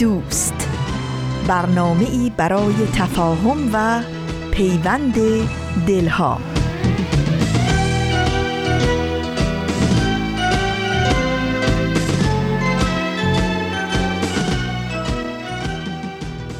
دوست. 0.00 0.68
برنامه 1.48 2.04
ای 2.10 2.32
برای 2.36 2.74
تفاهم 2.94 3.70
و 3.72 4.02
پیوند 4.50 5.14
دلها. 5.86 6.38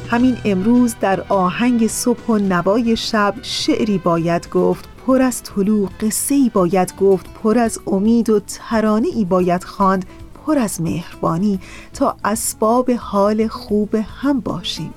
همین 0.09 0.37
امروز 0.45 0.95
در 1.01 1.21
آهنگ 1.29 1.87
صبح 1.87 2.25
و 2.27 2.37
نوای 2.37 2.95
شب 2.97 3.35
شعری 3.41 3.97
باید 3.97 4.49
گفت 4.49 4.89
پر 5.07 5.21
از 5.21 5.43
طلوع 5.43 5.89
قصه 6.01 6.35
ای 6.35 6.51
باید 6.53 6.95
گفت 6.95 7.33
پر 7.33 7.57
از 7.57 7.79
امید 7.87 8.29
و 8.29 8.39
ترانه 8.39 9.07
ای 9.15 9.25
باید 9.25 9.63
خواند. 9.63 10.05
پر 10.45 10.57
از 10.57 10.81
مهربانی 10.81 11.59
تا 11.93 12.15
اسباب 12.23 12.91
حال 12.91 13.47
خوب 13.47 13.95
هم 13.95 14.39
باشیم. 14.39 14.93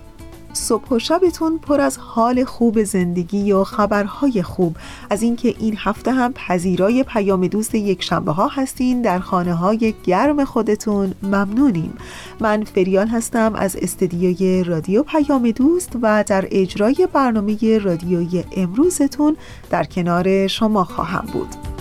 صبح 0.55 0.89
و 0.91 0.99
شبتون 0.99 1.59
پر 1.59 1.81
از 1.81 1.99
حال 1.99 2.45
خوب 2.45 2.83
زندگی 2.83 3.53
و 3.53 3.65
خبرهای 3.65 4.43
خوب. 4.43 4.77
از 5.11 5.23
اینکه 5.23 5.55
این 5.59 5.77
هفته 5.79 6.13
هم 6.13 6.33
پذیرای 6.33 7.03
پیام 7.03 7.47
دوست 7.47 7.75
یک 7.75 8.03
شنبه 8.03 8.33
ها 8.33 8.49
هستین 8.49 9.03
در 9.03 9.19
خانه 9.19 9.55
های 9.55 9.95
گرم 10.05 10.45
خودتون 10.45 11.15
ممنونیم. 11.23 11.93
من 12.41 12.65
فریال 12.65 13.09
هستم 13.09 13.55
از 13.55 13.77
استدیوی 13.77 14.65
رادیو 14.65 15.03
پیام 15.03 15.51
دوست 15.51 15.93
و 16.03 16.25
در 16.27 16.49
اجرای 16.51 17.09
برنامه 17.13 17.79
رادیوی 17.79 18.45
امروزتون 18.57 19.37
در 19.71 19.85
کنار 19.85 20.47
شما 20.47 20.85
خواهم 20.85 21.27
بود. 21.33 21.74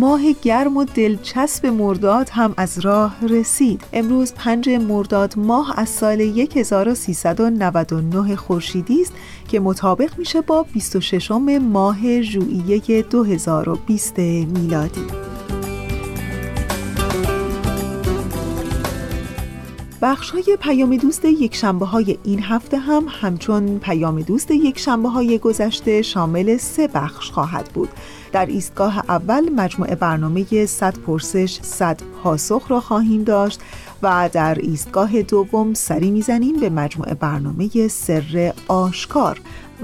ماه 0.00 0.20
گرم 0.42 0.76
و 0.76 0.84
دلچسب 0.84 1.66
مرداد 1.66 2.28
هم 2.28 2.54
از 2.56 2.78
راه 2.78 3.26
رسید. 3.26 3.84
امروز 3.92 4.34
پنج 4.34 4.68
مرداد 4.68 5.34
ماه 5.36 5.74
از 5.76 5.88
سال 5.88 6.20
1399 6.20 8.36
خورشیدی 8.36 9.00
است 9.00 9.12
که 9.48 9.60
مطابق 9.60 10.18
میشه 10.18 10.40
با 10.40 10.66
26 10.72 11.30
ماه 11.30 12.22
ژوئیه 12.22 13.02
2020 13.02 14.18
میلادی. 14.18 15.06
بخش 20.02 20.30
های 20.30 20.58
پیام 20.60 20.96
دوست 20.96 21.24
یک 21.24 21.54
شنبه 21.54 21.86
های 21.86 22.18
این 22.24 22.42
هفته 22.42 22.78
هم 22.78 23.06
همچون 23.08 23.78
پیام 23.78 24.20
دوست 24.20 24.50
یک 24.50 24.78
شنبه 24.78 25.08
های 25.08 25.38
گذشته 25.38 26.02
شامل 26.02 26.56
سه 26.56 26.88
بخش 26.88 27.30
خواهد 27.30 27.70
بود. 27.74 27.88
در 28.32 28.46
ایستگاه 28.46 28.98
اول 29.08 29.48
مجموعه 29.48 29.94
برنامه 29.94 30.66
100 30.66 30.94
پرسش 30.98 31.58
100 31.62 32.00
پاسخ 32.22 32.70
را 32.70 32.80
خواهیم 32.80 33.24
داشت 33.24 33.60
و 34.02 34.30
در 34.32 34.54
ایستگاه 34.54 35.22
دوم 35.22 35.74
سری 35.74 36.10
می‌زنیم 36.10 36.60
به 36.60 36.70
مجموعه 36.70 37.14
برنامه 37.14 37.88
سر 37.88 38.52
آشکار 38.68 39.40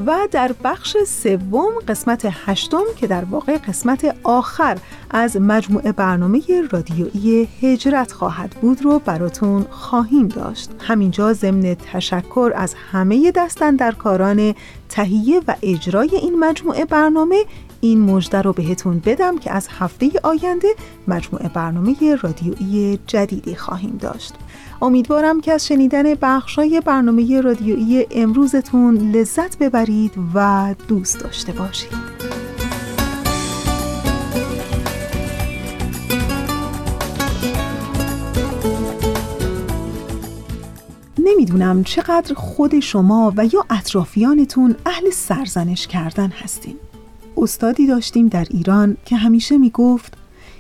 و 0.07 0.29
در 0.31 0.55
بخش 0.65 0.97
سوم 1.07 1.73
قسمت 1.89 2.29
هشتم 2.31 2.84
که 2.97 3.07
در 3.07 3.25
واقع 3.25 3.59
قسمت 3.59 4.17
آخر 4.23 4.78
از 5.11 5.37
مجموعه 5.37 5.93
برنامه 5.93 6.41
رادیویی 6.71 7.49
هجرت 7.63 8.13
خواهد 8.13 8.51
بود 8.51 8.83
رو 8.83 8.99
براتون 8.99 9.67
خواهیم 9.71 10.28
داشت. 10.28 10.71
همینجا 10.81 11.33
ضمن 11.33 11.75
تشکر 11.93 12.53
از 12.55 12.75
همه 12.93 13.33
دستن 13.34 13.77
در 13.77 13.93
کاران 13.93 14.55
تهیه 14.89 15.41
و 15.49 15.55
اجرای 15.63 16.17
این 16.17 16.39
مجموعه 16.39 16.84
برنامه 16.84 17.45
این 17.81 18.01
مژده 18.01 18.43
رو 18.43 18.53
بهتون 18.53 19.03
بدم 19.05 19.39
که 19.39 19.51
از 19.53 19.69
هفته 19.79 20.11
آینده 20.23 20.69
مجموعه 21.09 21.49
برنامه 21.49 22.15
رادیویی 22.23 22.99
جدیدی 23.07 23.55
خواهیم 23.55 23.97
داشت. 24.01 24.35
امیدوارم 24.83 25.41
که 25.41 25.53
از 25.53 25.67
شنیدن 25.67 26.15
بخشای 26.15 26.83
برنامه 26.85 27.41
رادیویی 27.41 28.07
امروزتون 28.11 28.97
لذت 28.97 29.59
ببرید 29.59 30.13
و 30.35 30.75
دوست 30.89 31.21
داشته 31.21 31.53
باشید. 31.53 32.17
نمی‌دونم 41.19 41.85
چقدر 41.85 42.35
خود 42.35 42.81
شما 42.81 43.33
و 43.37 43.45
یا 43.45 43.65
اطرافیانتون 43.71 44.77
اهل 44.87 45.11
سرزنش 45.11 45.87
کردن 45.87 46.29
هستین. 46.29 46.77
استادی 47.37 47.87
داشتیم 47.87 48.29
در 48.29 48.47
ایران 48.51 48.97
که 49.05 49.17
همیشه 49.17 49.59
می‌گفت 49.59 50.15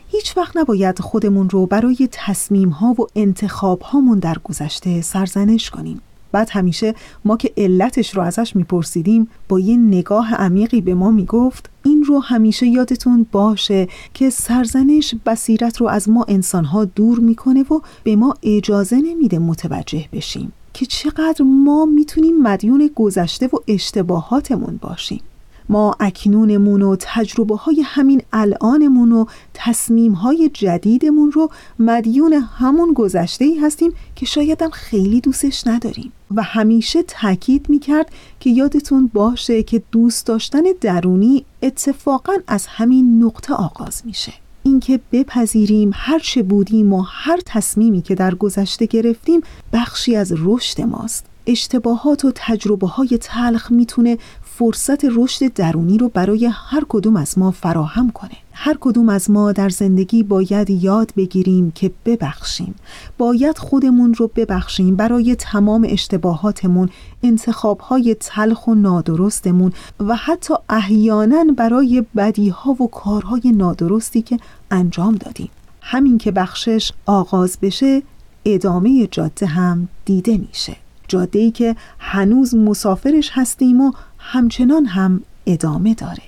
هیچ 0.08 0.36
وقت 0.36 0.56
نباید 0.56 0.98
خودمون 0.98 1.50
رو 1.50 1.66
برای 1.66 2.08
تصمیم 2.12 2.68
ها 2.68 2.92
و 2.92 3.06
انتخاب 3.16 3.80
هامون 3.80 4.18
در 4.18 4.36
گذشته 4.44 5.02
سرزنش 5.02 5.70
کنیم. 5.70 6.00
بعد 6.32 6.50
همیشه 6.50 6.94
ما 7.24 7.36
که 7.36 7.52
علتش 7.56 8.16
رو 8.16 8.22
ازش 8.22 8.56
میپرسیدیم 8.56 9.28
با 9.48 9.60
یه 9.60 9.76
نگاه 9.76 10.34
عمیقی 10.34 10.80
به 10.80 10.94
ما 10.94 11.10
می‌گفت 11.10 11.70
این 11.84 12.04
رو 12.04 12.20
همیشه 12.20 12.66
یادتون 12.66 13.26
باشه 13.32 13.88
که 14.14 14.30
سرزنش 14.30 15.14
بصیرت 15.26 15.76
رو 15.76 15.88
از 15.88 16.08
ما 16.08 16.24
انسانها 16.28 16.84
دور 16.84 17.18
می‌کنه 17.18 17.62
و 17.62 17.80
به 18.04 18.16
ما 18.16 18.34
اجازه 18.42 18.96
نمیده 18.96 19.38
متوجه 19.38 20.04
بشیم 20.12 20.52
که 20.74 20.86
چقدر 20.86 21.44
ما 21.44 21.84
می‌تونیم 21.84 22.42
مدیون 22.42 22.90
گذشته 22.94 23.46
و 23.46 23.56
اشتباهاتمون 23.68 24.78
باشیم. 24.82 25.20
ما 25.68 25.94
اکنونمون 26.00 26.82
و 26.82 26.96
تجربه 27.00 27.56
های 27.56 27.82
همین 27.84 28.22
الانمون 28.32 29.12
و 29.12 29.24
تصمیم 29.54 30.12
های 30.12 30.50
جدیدمون 30.54 31.32
رو 31.32 31.50
مدیون 31.78 32.32
همون 32.32 32.92
گذشته 32.92 33.44
ای 33.44 33.58
هستیم 33.58 33.92
که 34.16 34.26
شایدم 34.26 34.70
خیلی 34.70 35.20
دوستش 35.20 35.66
نداریم. 35.66 36.12
و 36.34 36.42
همیشه 36.42 37.02
تاکید 37.02 37.66
می‌کرد 37.68 38.10
که 38.40 38.50
یادتون 38.50 39.10
باشه 39.14 39.62
که 39.62 39.82
دوست 39.92 40.26
داشتن 40.26 40.62
درونی 40.80 41.44
اتفاقا 41.62 42.32
از 42.46 42.66
همین 42.66 43.24
نقطه 43.24 43.54
آغاز 43.54 44.02
میشه. 44.04 44.32
اینکه 44.62 45.00
بپذیریم 45.12 45.90
هر 45.94 46.18
چه 46.18 46.42
بودیم 46.42 46.92
و 46.92 47.02
هر 47.06 47.40
تصمیمی 47.46 48.02
که 48.02 48.14
در 48.14 48.34
گذشته 48.34 48.86
گرفتیم 48.86 49.40
بخشی 49.72 50.16
از 50.16 50.32
رشد 50.36 50.80
ماست. 50.80 51.26
اشتباهات 51.46 52.24
و 52.24 52.32
تجربه 52.34 52.86
های 52.86 53.18
تلخ 53.20 53.72
می‌تونه 53.72 54.18
فرصت 54.58 55.04
رشد 55.04 55.52
درونی 55.52 55.98
رو 55.98 56.08
برای 56.08 56.46
هر 56.52 56.84
کدوم 56.88 57.16
از 57.16 57.38
ما 57.38 57.50
فراهم 57.50 58.10
کنه. 58.10 58.30
هر 58.52 58.76
کدوم 58.80 59.08
از 59.08 59.30
ما 59.30 59.52
در 59.52 59.68
زندگی 59.68 60.22
باید 60.22 60.70
یاد 60.70 61.12
بگیریم 61.16 61.70
که 61.70 61.90
ببخشیم. 62.04 62.74
باید 63.18 63.58
خودمون 63.58 64.14
رو 64.14 64.30
ببخشیم 64.36 64.96
برای 64.96 65.34
تمام 65.34 65.86
اشتباهاتمون 65.88 66.88
انتخابهای 67.22 68.16
تلخ 68.20 68.66
و 68.66 68.74
نادرستمون 68.74 69.72
و 70.00 70.16
حتی 70.16 70.54
احیانا 70.68 71.44
برای 71.56 72.04
بدیها 72.16 72.72
و 72.72 72.86
کارهای 72.86 73.52
نادرستی 73.52 74.22
که 74.22 74.38
انجام 74.70 75.14
دادیم. 75.14 75.50
همین 75.82 76.18
که 76.18 76.30
بخشش 76.30 76.92
آغاز 77.06 77.58
بشه 77.62 78.02
ادامه 78.44 79.08
جاده 79.10 79.46
هم 79.46 79.88
دیده 80.04 80.36
میشه. 80.36 80.76
جاده 81.08 81.38
ای 81.38 81.50
که 81.50 81.76
هنوز 81.98 82.54
مسافرش 82.54 83.30
هستیم 83.32 83.80
و 83.80 83.92
همچنان 84.28 84.86
هم 84.86 85.22
ادامه 85.46 85.94
داره. 85.94 86.22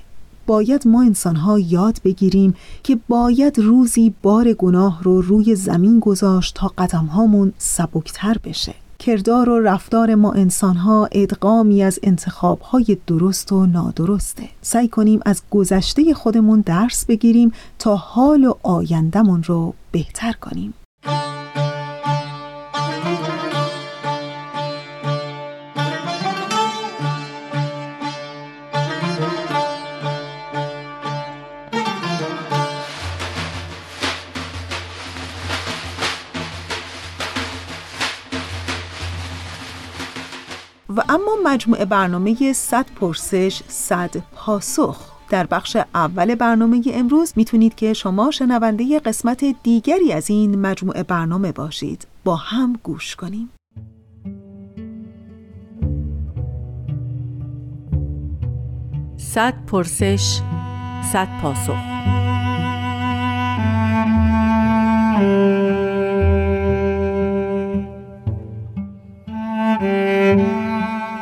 باید 0.46 0.88
ما 0.88 1.02
انسانها 1.02 1.58
یاد 1.58 2.00
بگیریم 2.04 2.54
که 2.82 2.98
باید 3.08 3.58
روزی 3.58 4.14
بار 4.22 4.52
گناه 4.52 5.02
رو 5.02 5.20
روی 5.22 5.54
زمین 5.54 6.00
گذاشت 6.00 6.54
تا 6.54 6.72
قدمهامون 6.78 7.52
سبکتر 7.58 8.36
بشه. 8.44 8.74
کردار 8.98 9.48
و 9.48 9.58
رفتار 9.60 10.14
ما 10.14 10.32
انسانها 10.32 11.08
ادغامی 11.12 11.82
از 11.82 11.98
انتخابهای 12.02 12.96
درست 13.06 13.52
و 13.52 13.66
نادرسته. 13.66 14.48
سعی 14.62 14.88
کنیم 14.88 15.20
از 15.26 15.42
گذشته 15.50 16.14
خودمون 16.14 16.60
درس 16.60 17.06
بگیریم 17.06 17.52
تا 17.78 17.96
حال 17.96 18.44
و 18.44 18.54
آیندهمون 18.62 19.42
رو 19.42 19.74
بهتر 19.92 20.32
کنیم. 20.32 20.74
و 40.98 41.02
اما 41.08 41.36
مجموعه 41.44 41.84
برنامه 41.84 42.52
100 42.52 42.86
پرسش 43.00 43.62
100 43.68 44.10
پاسخ. 44.34 44.96
در 45.30 45.46
بخش 45.46 45.76
اول 45.94 46.34
برنامه 46.34 46.82
امروز 46.92 47.32
می‌تونید 47.36 47.74
که 47.74 47.92
شما 47.92 48.30
شنونده 48.30 49.00
قسمت 49.00 49.44
دیگری 49.62 50.12
از 50.12 50.30
این 50.30 50.60
مجموعه 50.60 51.02
برنامه 51.02 51.52
باشید. 51.52 52.06
با 52.24 52.36
هم 52.36 52.78
گوش 52.82 53.16
کنیم. 53.16 53.50
صد 59.16 59.54
پرسش 59.66 60.40
صد 61.12 61.28
پاسخ. 61.42 62.17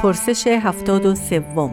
پرسش 0.03 0.47
هفتاد 0.47 1.07
و 1.07 1.15
سوم. 1.15 1.71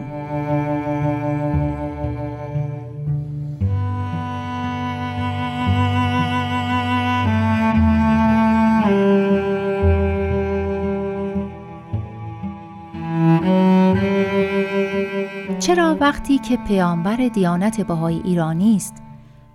چرا 15.58 15.96
وقتی 16.00 16.38
که 16.38 16.56
پیامبر 16.56 17.16
دیانت 17.16 17.80
بهای 17.80 18.20
ایرانی 18.24 18.76
است 18.76 18.94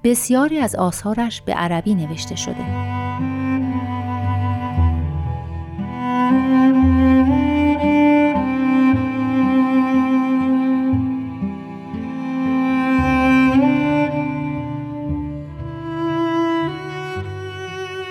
بسیاری 0.03 0.59
از 0.59 0.75
آثارش 0.75 1.41
به 1.41 1.53
عربی 1.53 1.95
نوشته 1.95 2.35
شده؟ 2.35 2.98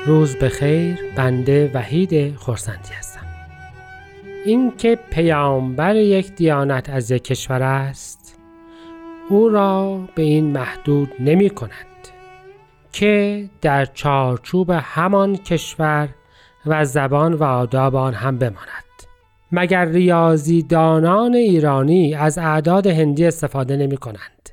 روز 0.09 0.37
به 0.37 0.49
خیر 0.49 0.99
بنده 1.17 1.71
وحید 1.75 2.37
خورسندی 2.37 2.95
هستم. 2.99 3.27
اینکه 4.45 4.99
پیامبر 5.11 5.97
یک 5.97 6.35
دیانت 6.35 6.91
از 6.91 7.11
یک 7.11 7.25
کشور 7.25 7.63
است 7.63 8.39
او 9.29 9.49
را 9.49 10.01
به 10.15 10.23
این 10.23 10.45
محدود 10.45 11.15
نمی 11.21 11.51
کند 11.51 11.71
که 12.93 13.45
در 13.61 13.85
چارچوب 13.85 14.71
همان 14.71 15.37
کشور 15.37 16.09
و 16.67 16.85
زبان 16.85 17.33
و 17.35 17.45
آداب 17.45 17.97
آن 17.97 18.15
هم 18.15 18.39
بماند. 18.39 18.85
مگر 19.53 19.85
ریاضیدانان 19.85 21.35
ایرانی 21.35 22.15
از 22.15 22.39
اعداد 22.39 22.87
هندی 22.87 23.27
استفاده 23.27 23.77
نمی 23.77 23.97
کنند؟ 23.97 24.51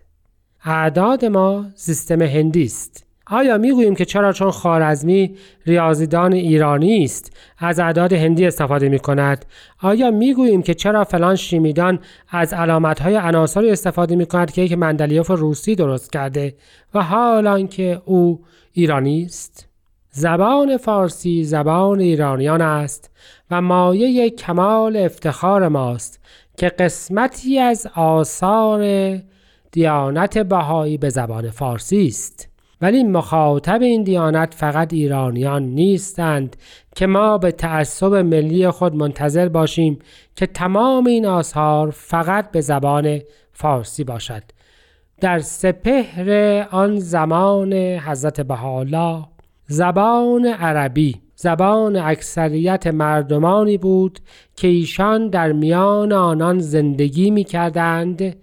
اعداد 0.66 1.26
ما 1.26 1.66
سیستم 1.76 2.22
هندی 2.22 2.64
است. 2.64 3.05
آیا 3.28 3.58
می‌گوییم 3.58 3.96
که 3.96 4.06
چرا 4.06 4.34
چون 4.34 4.52
خارزمی 4.52 5.36
ریاضیدان 5.66 6.34
ایرانی 6.34 7.04
است 7.04 7.38
از 7.58 7.80
اعداد 7.80 8.14
هندی 8.14 8.46
استفاده 8.46 8.90
می 8.90 9.00
کند؟ 9.00 9.46
آیا 9.82 10.12
می‌گوییم 10.12 10.62
که 10.62 10.74
چرا 10.74 11.04
فلان 11.04 11.36
شیمیدان 11.36 12.00
از 12.30 12.54
علامت 12.54 13.02
های 13.02 13.16
عناصری 13.16 13.72
استفاده 13.72 14.16
می 14.16 14.26
کند 14.26 14.52
که 14.52 14.62
یک 14.62 14.74
مندلیوف 14.74 15.32
روسی 15.32 15.76
درست 15.76 16.12
کرده 16.12 16.56
و 16.94 17.04
حالان 17.04 17.68
که 17.68 18.02
او 18.06 18.44
ایرانی 18.72 19.24
است؟ 19.24 19.68
زبان 20.12 20.78
فارسی 20.78 21.44
زبان 21.44 22.00
ایرانیان 22.00 22.62
است 22.62 23.12
و 23.52 23.62
مایه 23.62 24.30
کمال 24.30 24.98
افتخار 24.98 25.68
ماست 25.68 26.20
که 26.58 26.70
قسمتی 26.70 27.60
از 27.60 27.88
آثار 27.96 29.16
دیانت 29.72 30.38
بهایی 30.38 30.98
به 30.98 31.10
زبان 31.10 31.50
فارسی 31.50 32.08
است. 32.08 32.55
ولی 32.86 33.04
مخاطب 33.04 33.82
این 33.82 34.04
دیانت 34.04 34.54
فقط 34.54 34.94
ایرانیان 34.94 35.64
نیستند 35.64 36.56
که 36.96 37.08
ما 37.08 37.38
به 37.38 37.52
تعصب 37.52 38.14
ملی 38.14 38.70
خود 38.70 38.96
منتظر 38.96 39.50
باشیم 39.50 40.00
که 40.36 40.46
تمام 40.46 41.06
این 41.06 41.26
آثار 41.26 41.92
فقط 41.92 42.52
به 42.52 42.62
زبان 42.62 43.20
فارسی 43.52 44.04
باشد. 44.04 44.44
در 45.22 45.40
سپهر 45.40 46.30
آن 46.72 47.00
زمان 47.00 47.74
حضرت 47.74 48.42
بهاءالله 48.42 49.26
زبان 49.68 50.46
عربی 50.46 51.22
زبان 51.36 51.96
اکثریت 51.96 52.88
مردمانی 52.88 53.78
بود 53.78 54.20
که 54.56 54.68
ایشان 54.68 55.30
در 55.30 55.52
میان 55.52 56.14
آنان 56.14 56.60
زندگی 56.60 57.32
می 57.32 57.44
کردند 57.44 58.36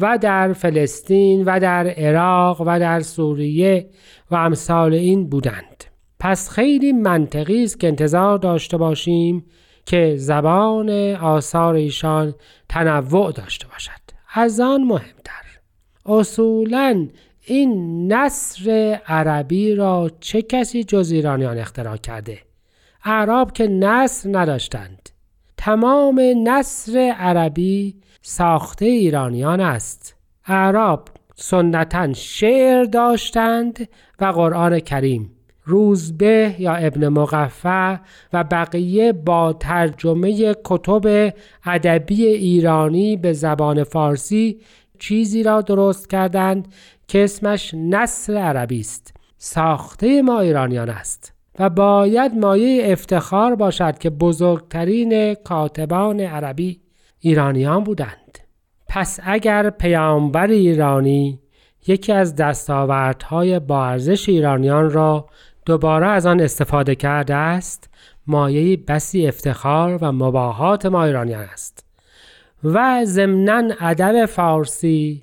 و 0.00 0.18
در 0.18 0.52
فلسطین 0.52 1.44
و 1.44 1.60
در 1.60 1.86
عراق 1.86 2.60
و 2.60 2.78
در 2.80 3.00
سوریه 3.00 3.88
و 4.30 4.34
امثال 4.34 4.94
این 4.94 5.28
بودند. 5.28 5.84
پس 6.20 6.50
خیلی 6.50 6.92
منطقی 6.92 7.64
است 7.64 7.80
که 7.80 7.88
انتظار 7.88 8.38
داشته 8.38 8.76
باشیم 8.76 9.44
که 9.86 10.14
زبان 10.16 10.90
آثار 11.14 11.74
ایشان 11.74 12.34
تنوع 12.68 13.32
داشته 13.32 13.66
باشد. 13.68 13.90
از 14.34 14.60
آن 14.60 14.84
مهمتر 14.84 15.32
اصولا 16.06 17.08
این 17.46 18.12
نصر 18.12 18.98
عربی 19.06 19.74
را 19.74 20.10
چه 20.20 20.42
کسی 20.42 20.84
جز 20.84 21.10
ایرانیان 21.10 21.58
اختراع 21.58 21.96
کرده؟ 21.96 22.38
اعراب 23.04 23.52
که 23.52 23.66
نصر 23.66 24.28
نداشتند. 24.38 25.08
تمام 25.56 26.20
نصر 26.44 27.14
عربی 27.18 27.94
ساخته 28.22 28.84
ایرانیان 28.84 29.60
است. 29.60 30.16
اعراب 30.46 31.08
سنتا 31.34 32.12
شعر 32.12 32.84
داشتند 32.84 33.88
و 34.20 34.24
قرآن 34.24 34.80
کریم 34.80 35.30
روزبه 35.64 36.54
یا 36.58 36.74
ابن 36.74 37.08
مقفع 37.08 37.96
و 38.32 38.44
بقیه 38.44 39.12
با 39.12 39.52
ترجمه 39.52 40.54
کتب 40.64 41.34
ادبی 41.64 42.26
ایرانی 42.26 43.16
به 43.16 43.32
زبان 43.32 43.84
فارسی 43.84 44.60
چیزی 44.98 45.42
را 45.42 45.60
درست 45.60 46.10
کردند 46.10 46.68
که 47.08 47.24
اسمش 47.24 47.74
نصر 47.74 48.36
عربی 48.36 48.80
است. 48.80 49.14
ساخته 49.38 50.22
ما 50.22 50.40
ایرانیان 50.40 50.90
است 50.90 51.32
و 51.58 51.70
باید 51.70 52.34
مایه 52.34 52.92
افتخار 52.92 53.54
باشد 53.54 53.98
که 53.98 54.10
بزرگترین 54.10 55.34
کاتبان 55.34 56.20
عربی 56.20 56.80
ایرانیان 57.24 57.84
بودند 57.84 58.38
پس 58.88 59.20
اگر 59.22 59.70
پیامبر 59.70 60.46
ایرانی 60.46 61.40
یکی 61.86 62.12
از 62.12 62.36
دستاوردهای 62.36 63.58
با 63.58 63.86
ارزش 63.86 64.28
ایرانیان 64.28 64.90
را 64.90 65.26
دوباره 65.66 66.06
از 66.06 66.26
آن 66.26 66.40
استفاده 66.40 66.94
کرده 66.94 67.34
است 67.34 67.90
مایه 68.26 68.76
بسی 68.76 69.26
افتخار 69.26 69.98
و 70.00 70.12
مباهات 70.12 70.86
ما 70.86 71.04
ایرانیان 71.04 71.44
است 71.44 71.86
و 72.64 73.04
ضمنا 73.04 73.74
ادب 73.80 74.26
فارسی 74.26 75.22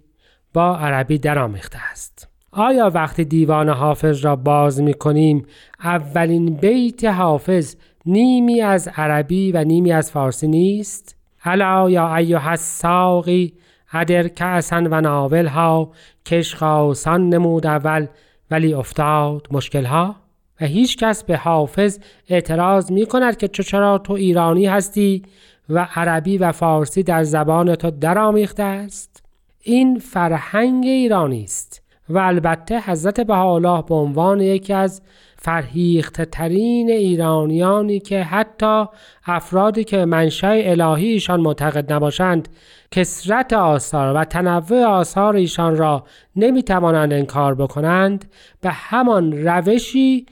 با 0.54 0.78
عربی 0.78 1.18
درآمیخته 1.18 1.80
است 1.92 2.28
آیا 2.52 2.92
وقتی 2.94 3.26
دیوان 3.26 3.70
حافظ 3.70 4.26
را 4.26 4.36
باز 4.36 4.82
می 4.82 4.94
کنیم 4.94 5.46
اولین 5.84 6.56
بیت 6.56 7.06
حافظ 7.06 7.76
نیمی 8.06 8.62
از 8.62 8.90
عربی 8.96 9.52
و 9.52 9.64
نیمی 9.64 9.92
از 9.92 10.12
فارسی 10.12 10.48
نیست؟ 10.48 11.19
الا 11.52 11.90
یا 11.90 12.16
ایها 12.16 12.50
الساقی 12.50 13.54
ادر 13.94 14.28
کعسن 14.28 14.88
و 14.88 15.02
ناول 15.02 15.46
ها 15.46 15.92
کش 16.26 16.56
خاصان 16.56 17.30
نمود 17.30 17.68
اول 17.68 18.08
ولی 18.52 18.74
افتاد 18.74 19.48
مشکل 19.52 19.86
ها 19.86 20.16
و 20.62 20.66
هیچ 20.66 20.98
کس 20.98 21.24
به 21.24 21.38
حافظ 21.38 22.00
اعتراض 22.30 22.92
می 22.92 23.06
کند 23.06 23.38
که 23.38 23.48
چرا 23.48 23.98
تو 23.98 24.14
ایرانی 24.14 24.66
هستی 24.66 25.24
و 25.70 25.88
عربی 25.96 26.38
و 26.38 26.52
فارسی 26.52 27.04
در 27.04 27.24
زبان 27.24 27.76
تو 27.76 27.92
درآمیخته 27.92 28.64
است. 28.64 29.24
این 29.62 30.00
فرهنگ 30.00 30.86
ایرانی 30.86 31.44
است. 31.44 31.82
و 32.10 32.18
البته 32.18 32.80
حضرت 32.80 33.22
بهاءالله 33.22 33.82
به 33.82 33.96
عنوان 33.96 34.42
یکی 34.42 34.74
از 34.74 35.02
فرهیخته 35.42 36.26
ترین 36.26 36.90
ایرانیانی 36.90 38.00
که 38.00 38.24
حتی 38.24 38.86
افرادی 39.26 39.84
که 39.84 40.06
منشأ 40.06 40.62
الهی 40.64 41.08
ایشان 41.08 41.42
معتقد 41.42 41.94
نباشند 41.94 42.50
کسرت 42.92 43.54
آثار 43.54 44.16
و 44.16 44.24
تنوع 44.24 44.84
آثار 44.84 45.36
ایشان 45.36 45.78
را 45.78 46.04
نمی 46.36 46.64
توانند 46.64 47.14
انکار 47.14 47.56
بکنند 47.56 48.26
به 48.62 48.70
همان 48.70 49.48
روشی 49.48 50.26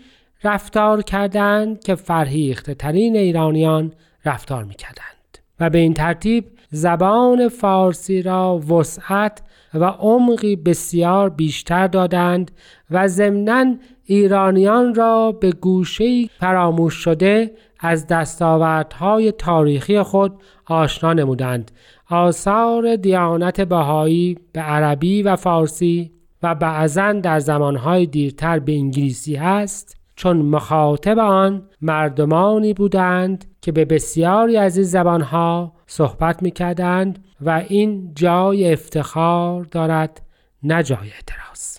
رفتار 0.44 1.02
کردند 1.02 1.84
که 1.84 1.96
فرهیخته 1.96 2.74
ترین 2.74 3.16
ایرانیان 3.16 3.94
رفتار 4.26 4.64
می 4.64 4.76
کردند 4.76 5.38
و 5.60 5.70
به 5.70 5.78
این 5.78 5.94
ترتیب 5.94 6.46
زبان 6.70 7.50
فارسی 7.50 8.22
را 8.22 8.58
وسعت 8.58 9.42
و 9.74 9.86
عمقی 9.86 10.56
بسیار 10.56 11.30
بیشتر 11.30 11.88
دادند 11.88 12.52
و 12.92 13.08
ضمناً 13.08 13.76
ایرانیان 14.10 14.96
را 14.96 15.32
به 15.32 15.52
گوشه 15.52 16.28
فراموش 16.28 16.94
شده 16.94 17.52
از 17.80 18.08
دستاوردهای 18.08 19.32
تاریخی 19.32 20.02
خود 20.02 20.34
آشنا 20.66 21.14
نمودند. 21.14 21.72
آثار 22.10 22.96
دیانت 22.96 23.62
بهایی 23.62 24.38
به 24.54 24.62
عربی 24.62 25.24
و 25.24 25.36
فارسی 25.36 26.12
و 26.44 26.56
بعضا 26.56 27.12
در 27.14 27.40
زمانهای 27.40 28.06
دیرتر 28.06 28.60
به 28.60 28.72
انگلیسی 28.72 29.36
هست 29.36 29.97
چون 30.18 30.38
مخاطب 30.38 31.20
آن 31.20 31.70
مردمانی 31.82 32.74
بودند 32.74 33.46
که 33.62 33.72
به 33.72 33.86
بسیاری 33.86 34.58
از 34.58 34.78
این 34.78 34.86
زبانها 34.86 35.74
صحبت 35.88 36.44
می 36.44 36.52
کردند 36.52 37.26
و 37.42 37.64
این 37.68 38.12
جای 38.16 38.74
افتخار 38.74 39.64
دارد 39.64 40.22
نه 40.64 40.84
جای 40.84 40.98
اعتراض. 40.98 41.78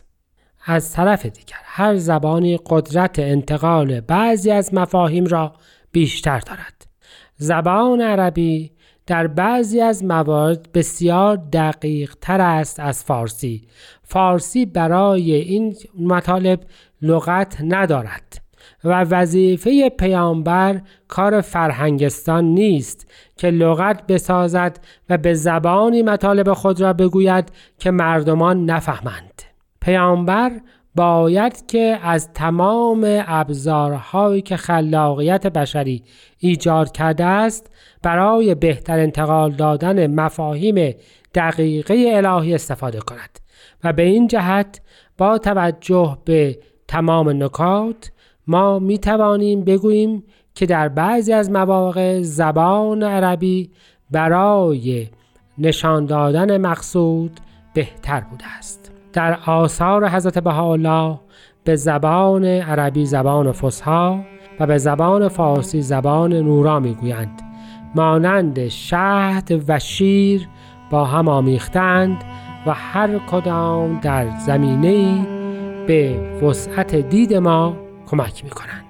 از 0.65 0.93
طرف 0.93 1.27
دیگر 1.27 1.57
هر 1.65 1.97
زبانی 1.97 2.59
قدرت 2.67 3.19
انتقال 3.19 4.01
بعضی 4.01 4.51
از 4.51 4.75
مفاهیم 4.75 5.27
را 5.27 5.53
بیشتر 5.93 6.39
دارد. 6.39 6.87
زبان 7.37 8.01
عربی 8.01 8.73
در 9.07 9.27
بعضی 9.27 9.81
از 9.81 10.05
موارد 10.05 10.73
بسیار 10.73 11.37
دقیق 11.37 12.15
تر 12.21 12.41
است 12.41 12.81
از 12.81 13.05
فارسی. 13.05 13.69
فارسی 14.03 14.67
برای 14.67 15.33
این 15.33 15.77
مطالب 15.99 16.61
لغت 17.03 17.57
ندارد 17.61 18.49
و 18.85 19.03
وظیفه 19.03 19.89
پیامبر 19.89 20.81
کار 21.09 21.41
فرهنگستان 21.41 22.45
نیست 22.45 23.11
که 23.37 23.51
لغت 23.51 24.07
بسازد 24.07 24.81
و 25.11 25.19
به 25.19 25.35
زبانی 25.35 26.03
مطالب 26.03 26.53
خود 26.53 26.81
را 26.81 26.93
بگوید 26.93 27.53
که 27.79 27.91
مردمان 27.91 28.65
نفهمند. 28.65 29.43
پیامبر 29.81 30.53
باید 30.95 31.67
که 31.67 31.99
از 32.03 32.33
تمام 32.33 33.25
ابزارهایی 33.27 34.43
که 34.43 34.57
خلاقیت 34.57 35.47
بشری 35.47 36.03
ایجاد 36.39 36.93
کرده 36.93 37.25
است 37.25 37.71
برای 38.03 38.55
بهتر 38.55 38.99
انتقال 38.99 39.53
دادن 39.53 40.07
مفاهیم 40.07 40.95
دقیقه 41.35 42.13
الهی 42.15 42.55
استفاده 42.55 42.99
کند 43.01 43.39
و 43.85 43.93
به 43.93 44.03
این 44.03 44.27
جهت 44.27 44.81
با 45.19 45.39
توجه 45.39 46.19
به 46.25 46.59
تمام 46.89 47.43
نکات 47.43 48.11
ما 48.47 48.79
می 48.79 48.99
توانیم 48.99 49.65
بگوییم 49.65 50.25
که 50.55 50.67
در 50.67 50.89
بعضی 50.89 51.33
از 51.33 51.51
مواقع 51.51 52.23
زبان 52.23 53.03
عربی 53.03 53.71
برای 54.11 55.09
نشان 55.59 56.07
دادن 56.07 56.57
مقصود 56.57 57.41
بهتر 57.75 58.21
بوده 58.21 58.45
است. 58.59 58.93
در 59.13 59.39
آثار 59.47 60.09
حضرت 60.09 60.39
بهاءالله 60.39 61.19
به 61.65 61.77
زبان 61.77 62.45
عربی 62.45 63.07
زبان 63.07 63.53
فصحا 63.53 64.21
و 64.61 64.67
به 64.67 64.79
زبان 64.79 65.29
فارسی 65.29 65.83
زبان 65.83 66.33
نورا 66.33 66.81
می‌گویند. 66.81 67.43
مانند 67.95 68.69
شهد 68.69 69.65
و 69.69 69.79
شیر 69.79 70.49
با 70.91 71.05
هم 71.05 71.29
آمیختند 71.29 72.25
و 72.67 72.75
هر 72.75 73.19
کدام 73.19 74.01
در 74.01 74.39
زمینه 74.47 75.38
به 75.89 76.21
وسعت 76.43 76.95
دید 76.95 77.35
ما 77.35 77.77
کمک 78.07 78.45
می 78.45 78.51
کنند. 78.51 78.85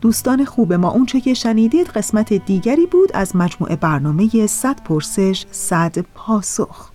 دوستان 0.00 0.44
خوب 0.44 0.72
ما 0.72 0.90
اونچه 0.90 1.20
که 1.20 1.34
شنیدید 1.34 1.86
قسمت 1.86 2.32
دیگری 2.32 2.86
بود 2.86 3.10
از 3.14 3.36
مجموعه 3.36 3.76
برنامه 3.76 4.46
100 4.46 4.82
پرسش 4.82 5.46
100 5.50 5.98
پاسخ 6.14 6.90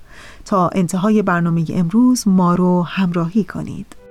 تا 0.45 0.69
انتهای 0.69 1.21
برنامه 1.21 1.65
امروز 1.73 2.27
ما 2.27 2.55
رو 2.55 2.83
همراهی 2.83 3.43
کنید 3.43 4.02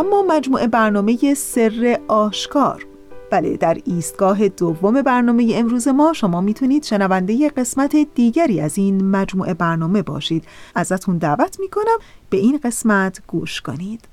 اما 0.00 0.22
مجموعه 0.22 0.66
برنامه 0.66 1.34
سر 1.34 1.98
آشکار. 2.08 2.86
بله 3.30 3.56
در 3.56 3.78
ایستگاه 3.84 4.48
دوم 4.48 5.02
برنامه 5.02 5.52
امروز 5.54 5.88
ما 5.88 6.12
شما 6.12 6.40
می‌تونید 6.40 6.84
شنونده 6.84 7.48
قسمت 7.48 7.96
دیگری 8.14 8.60
از 8.60 8.78
این 8.78 9.10
مجموعه 9.10 9.54
برنامه 9.54 10.02
باشید. 10.02 10.44
ازتون 10.74 11.18
دعوت 11.18 11.60
می‌کنم 11.60 11.98
به 12.30 12.36
این 12.36 12.60
قسمت 12.64 13.20
گوش 13.26 13.60
کنید. 13.60 14.08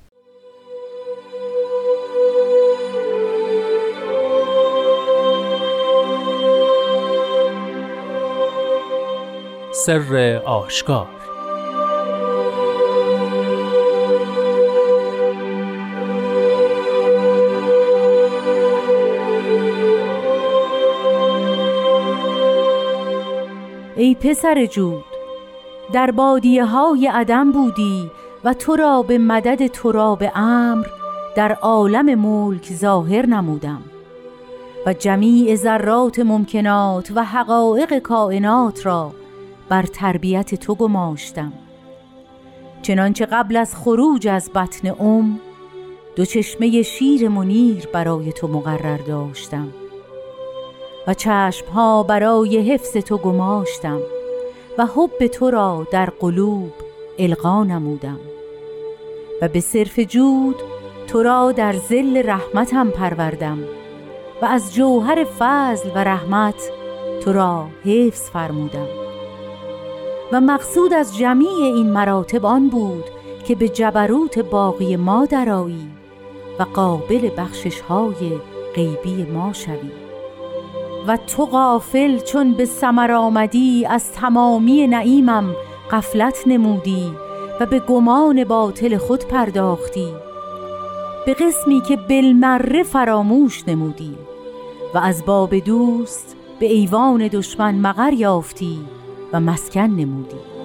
سر 9.71 10.41
آشکار 10.45 11.16
پسر 24.21 24.65
جود 24.65 25.03
در 25.93 26.11
بادیه 26.11 26.65
های 26.65 27.07
عدم 27.07 27.51
بودی 27.51 28.11
و 28.43 28.53
تو 28.53 28.75
را 28.75 29.01
به 29.01 29.17
مدد 29.17 29.67
تراب 29.67 30.23
امر 30.35 30.87
در 31.35 31.51
عالم 31.53 32.15
ملک 32.15 32.73
ظاهر 32.73 33.25
نمودم. 33.25 33.81
و 34.85 34.93
جمیع 34.93 35.55
ذرات 35.55 36.19
ممکنات 36.19 37.11
و 37.15 37.23
حقایق 37.23 37.99
کائنات 37.99 38.85
را 38.85 39.11
بر 39.69 39.83
تربیت 39.83 40.55
تو 40.55 40.75
گماشتم. 40.75 41.53
چنانچه 42.81 43.25
قبل 43.25 43.55
از 43.55 43.75
خروج 43.75 44.27
از 44.27 44.49
بطن 44.55 44.89
ام 44.99 45.39
دو 46.15 46.25
چشمه 46.25 46.81
شیر 46.81 47.29
منیر 47.29 47.87
برای 47.93 48.31
تو 48.31 48.47
مقرر 48.47 48.97
داشتم. 48.97 49.67
و 51.07 51.13
چشمها 51.13 52.03
برای 52.03 52.57
حفظ 52.57 52.97
تو 52.97 53.17
گماشتم 53.17 53.99
و 54.77 54.85
حب 54.85 55.27
تو 55.27 55.51
را 55.51 55.87
در 55.91 56.09
قلوب 56.19 56.71
القا 57.19 57.63
نمودم. 57.63 58.19
و 59.41 59.47
به 59.47 59.59
صرف 59.59 59.99
جود 59.99 60.55
تو 61.07 61.23
را 61.23 61.51
در 61.51 61.73
زل 61.73 62.21
رحمتم 62.25 62.89
پروردم 62.89 63.59
و 64.41 64.45
از 64.45 64.73
جوهر 64.73 65.23
فضل 65.39 65.89
و 65.95 66.03
رحمت 66.03 66.71
تو 67.23 67.33
را 67.33 67.67
حفظ 67.85 68.29
فرمودم. 68.29 68.87
و 70.31 70.41
مقصود 70.41 70.93
از 70.93 71.17
جمیع 71.17 71.63
این 71.63 71.89
مراتب 71.89 72.45
آن 72.45 72.69
بود 72.69 73.05
که 73.45 73.55
به 73.55 73.69
جبروت 73.69 74.39
باقی 74.39 74.95
ما 74.95 75.25
درایی 75.25 75.91
و 76.59 76.63
قابل 76.63 77.29
بخشش 77.37 77.81
های 77.81 78.31
غیبی 78.75 79.23
ما 79.23 79.53
شوی. 79.53 80.06
و 81.07 81.17
تو 81.17 81.45
غافل 81.45 82.19
چون 82.19 82.53
به 82.53 82.65
سمر 82.65 83.11
آمدی 83.11 83.85
از 83.85 84.11
تمامی 84.11 84.87
نعیمم 84.87 85.55
قفلت 85.91 86.43
نمودی 86.47 87.11
و 87.59 87.65
به 87.65 87.79
گمان 87.79 88.43
باطل 88.43 88.97
خود 88.97 89.27
پرداختی. 89.27 90.13
به 91.25 91.33
قسمی 91.33 91.81
که 91.81 91.95
بالمره 91.95 92.83
فراموش 92.83 93.63
نمودی 93.67 94.15
و 94.93 94.97
از 94.97 95.25
باب 95.25 95.55
دوست 95.55 96.35
به 96.59 96.65
ایوان 96.65 97.27
دشمن 97.27 97.75
مقر 97.75 98.13
یافتی 98.13 98.79
و 99.33 99.39
مسکن 99.39 99.81
نمودی. 99.81 100.56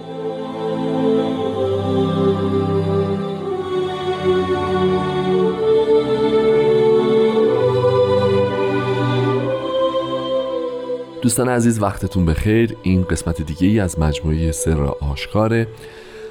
دوستان 11.22 11.48
عزیز 11.48 11.82
وقتتون 11.82 12.26
بخیر. 12.26 12.76
این 12.82 13.02
قسمت 13.02 13.42
دیگه 13.42 13.66
ای 13.66 13.80
از 13.80 13.98
مجموعه 13.98 14.52
سر 14.52 14.82
آشکاره. 14.82 15.66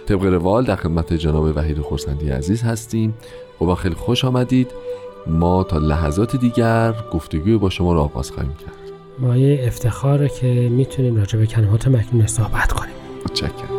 طبق 0.05 0.24
روال 0.24 0.63
در 0.63 0.75
خدمت 0.75 1.13
جناب 1.13 1.57
وحید 1.57 1.79
خورسندی 1.81 2.29
عزیز 2.29 2.63
هستیم 2.63 3.13
و 3.62 3.75
خیلی 3.75 3.95
خوش 3.95 4.25
آمدید. 4.25 4.71
ما 5.27 5.63
تا 5.63 5.77
لحظات 5.77 6.36
دیگر 6.36 6.93
گفتگوی 7.13 7.57
با 7.57 7.69
شما 7.69 7.93
را 7.93 8.01
آغاز 8.01 8.31
خواهیم 8.31 8.53
کرد. 8.53 8.91
مایه 9.19 9.67
افتخاره 9.67 10.29
که 10.29 10.48
می‌تونیم 10.48 11.15
راجع 11.15 11.39
به 11.39 11.45
کلمات 11.45 11.88
مکنون 11.88 12.27
صحبت 12.27 12.71
کنیم. 12.71 12.95
متشکرم. 13.25 13.71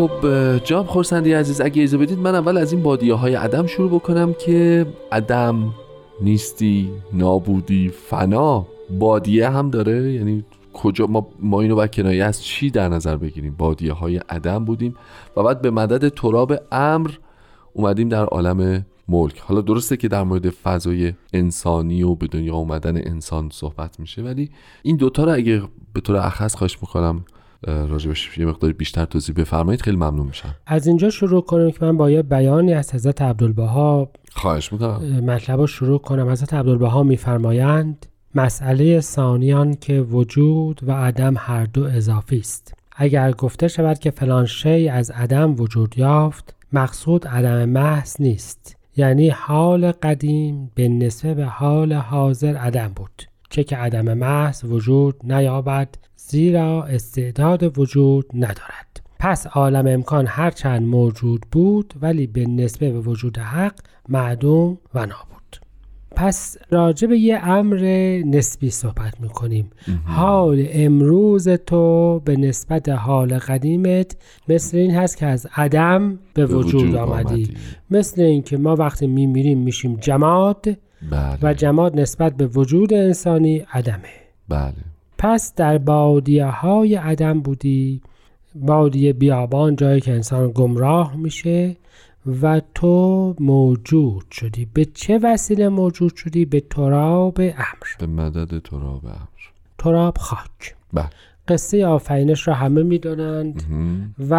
خب 0.00 0.58
جام 0.64 0.86
خورسندی 0.86 1.32
عزیز 1.32 1.60
اگه 1.60 1.80
ایزه 1.80 1.98
بدید 1.98 2.18
من 2.18 2.34
اول 2.34 2.56
از 2.56 2.72
این 2.72 2.82
بادیه 2.82 3.14
های 3.14 3.34
عدم 3.34 3.66
شروع 3.66 3.90
بکنم 3.90 4.32
که 4.32 4.86
عدم 5.12 5.74
نیستی 6.20 6.90
نابودی 7.12 7.88
فنا 7.88 8.66
بادیه 8.98 9.48
هم 9.48 9.70
داره. 9.70 10.12
یعنی 10.12 10.44
کجا 10.72 11.06
ما, 11.06 11.28
ما 11.40 11.60
اینو 11.60 11.74
باید 11.74 11.90
کنایه 11.90 12.24
از 12.24 12.42
چی 12.42 12.70
در 12.70 12.88
نظر 12.88 13.16
بگیریم؟ 13.16 13.54
بادیه 13.58 13.92
های 13.92 14.16
عدم 14.16 14.64
بودیم 14.64 14.96
و 15.36 15.42
بعد 15.42 15.62
به 15.62 15.70
مدد 15.70 16.08
تراب 16.08 16.54
امر 16.72 17.10
اومدیم 17.72 18.08
در 18.08 18.24
عالم 18.24 18.86
ملک. 19.08 19.38
حالا 19.38 19.60
درسته 19.60 19.96
که 19.96 20.08
در 20.08 20.22
مورد 20.22 20.50
فضای 20.50 21.12
انسانی 21.32 22.02
و 22.02 22.14
به 22.14 22.26
دنیا 22.26 22.54
اومدن 22.54 22.96
انسان 22.96 23.48
صحبت 23.52 24.00
میشه 24.00 24.22
ولی 24.22 24.50
این 24.82 24.96
دوتا 24.96 25.24
رو 25.24 25.32
اگه 25.32 25.62
به 25.92 26.00
طور 26.00 26.16
اخص 26.16 26.54
خواهش 26.54 26.78
می‌کنم 26.82 27.24
راجبش 27.66 28.38
یه 28.38 28.46
مقدار 28.46 28.72
بیشتر 28.72 29.04
توضیح 29.04 29.34
بفرمایید 29.34 29.82
خیلی 29.82 29.96
ممنون 29.96 30.26
میشم. 30.26 30.54
از 30.66 30.86
اینجا 30.86 31.10
شروع 31.10 31.42
کنیم 31.42 31.70
که 31.70 31.84
من 31.84 31.96
با 31.96 32.10
یه 32.10 32.22
بیانی 32.22 32.74
از 32.74 32.94
حضرت 32.94 33.22
عبدالبها 33.22 34.10
خواهش 34.32 34.72
می‌کنم. 34.72 35.24
مطلب 35.24 35.60
رو 35.60 35.66
شروع 35.66 35.98
کنم. 35.98 36.28
حضرت 36.28 36.54
عبدالبها 36.54 37.02
میفرمایند 37.02 38.06
مسئله 38.34 39.00
ثانیان 39.00 39.74
که 39.74 40.00
وجود 40.00 40.80
و 40.86 40.92
عدم 40.92 41.34
هر 41.38 41.64
دو 41.64 41.84
اضافی 41.84 42.38
است. 42.38 42.74
اگر 42.96 43.32
گفته 43.32 43.68
شود 43.68 43.98
که 43.98 44.10
فلان 44.10 44.46
شی 44.46 44.88
از 44.88 45.10
عدم 45.10 45.54
وجود 45.54 45.98
یافت 45.98 46.56
مقصود 46.72 47.28
عدم 47.28 47.64
محض 47.68 48.16
نیست. 48.20 48.76
یعنی 48.96 49.28
حال 49.28 49.92
قدیم 49.92 50.70
به 50.74 50.88
نسبه 50.88 51.34
به 51.34 51.44
حال 51.44 51.92
حاضر 51.92 52.56
عدم 52.56 52.92
بود. 52.96 53.22
چه 53.50 53.64
که 53.64 53.76
عدم 53.76 54.14
محض 54.14 54.64
وجود 54.64 55.14
نیابد 55.24 55.88
زیرا 56.16 56.84
استعداد 56.84 57.78
وجود 57.78 58.26
ندارد. 58.34 59.00
پس 59.18 59.46
عالم 59.46 59.86
امکان 59.86 60.26
هرچند 60.26 60.82
موجود 60.82 61.46
بود 61.52 61.94
ولی 62.02 62.26
به 62.26 62.46
نسبه 62.46 62.92
به 62.92 63.00
وجود 63.00 63.38
حق 63.38 63.74
معدوم 64.08 64.78
و 64.94 64.98
نابود. 64.98 65.60
پس 66.16 66.56
راجع 66.70 67.08
به 67.08 67.18
یه 67.18 67.48
امر 67.48 67.78
نسبی 68.26 68.70
صحبت 68.70 69.20
می‌کنیم. 69.20 69.70
حال 70.04 70.66
امروز 70.70 71.48
تو 71.48 72.20
به 72.24 72.36
نسبت 72.36 72.88
حال 72.88 73.38
قدیمت 73.38 74.16
مثل 74.48 74.76
این 74.76 74.90
هست 74.90 75.16
که 75.16 75.26
از 75.26 75.46
عدم 75.56 76.18
به, 76.34 76.46
وجود, 76.46 76.74
وجود 76.74 76.94
آمدی. 76.94 77.54
مثل 77.90 78.22
این 78.22 78.42
که 78.42 78.56
ما 78.56 78.76
وقتی 78.76 79.06
میمیریم 79.06 79.58
میشیم 79.58 79.96
جماد 79.96 80.66
بله. 81.10 81.38
و 81.42 81.54
جماد 81.54 82.00
نسبت 82.00 82.36
به 82.36 82.46
وجود 82.46 82.94
انسانی 82.94 83.58
عدمه. 83.72 84.12
بله. 84.48 84.74
پس 85.18 85.54
در 85.54 85.78
بادیه 85.78 86.46
های 86.46 86.94
عدم 86.94 87.40
بودی 87.40 88.00
بادیه 88.54 89.12
بیابان 89.12 89.76
جایی 89.76 90.00
که 90.00 90.12
انسان 90.12 90.50
گمراه 90.54 91.16
میشه 91.16 91.76
و 92.42 92.60
تو 92.74 93.34
موجود 93.40 94.24
شدی. 94.30 94.68
به 94.74 94.84
چه 94.84 95.18
وسیله 95.22 95.68
موجود 95.68 96.16
شدی؟ 96.16 96.44
به 96.44 96.60
تراب 96.60 97.40
امر. 97.40 97.88
به 97.98 98.06
مدد 98.06 98.58
تراب 98.58 99.06
امر. 99.06 99.40
تراب 99.78 100.18
خاک. 100.18 100.74
بله. 100.92 101.10
قصه 101.48 101.86
آفرینش 101.86 102.48
را 102.48 102.54
همه 102.54 102.82
می‌دانند 102.82 103.62
و 104.30 104.34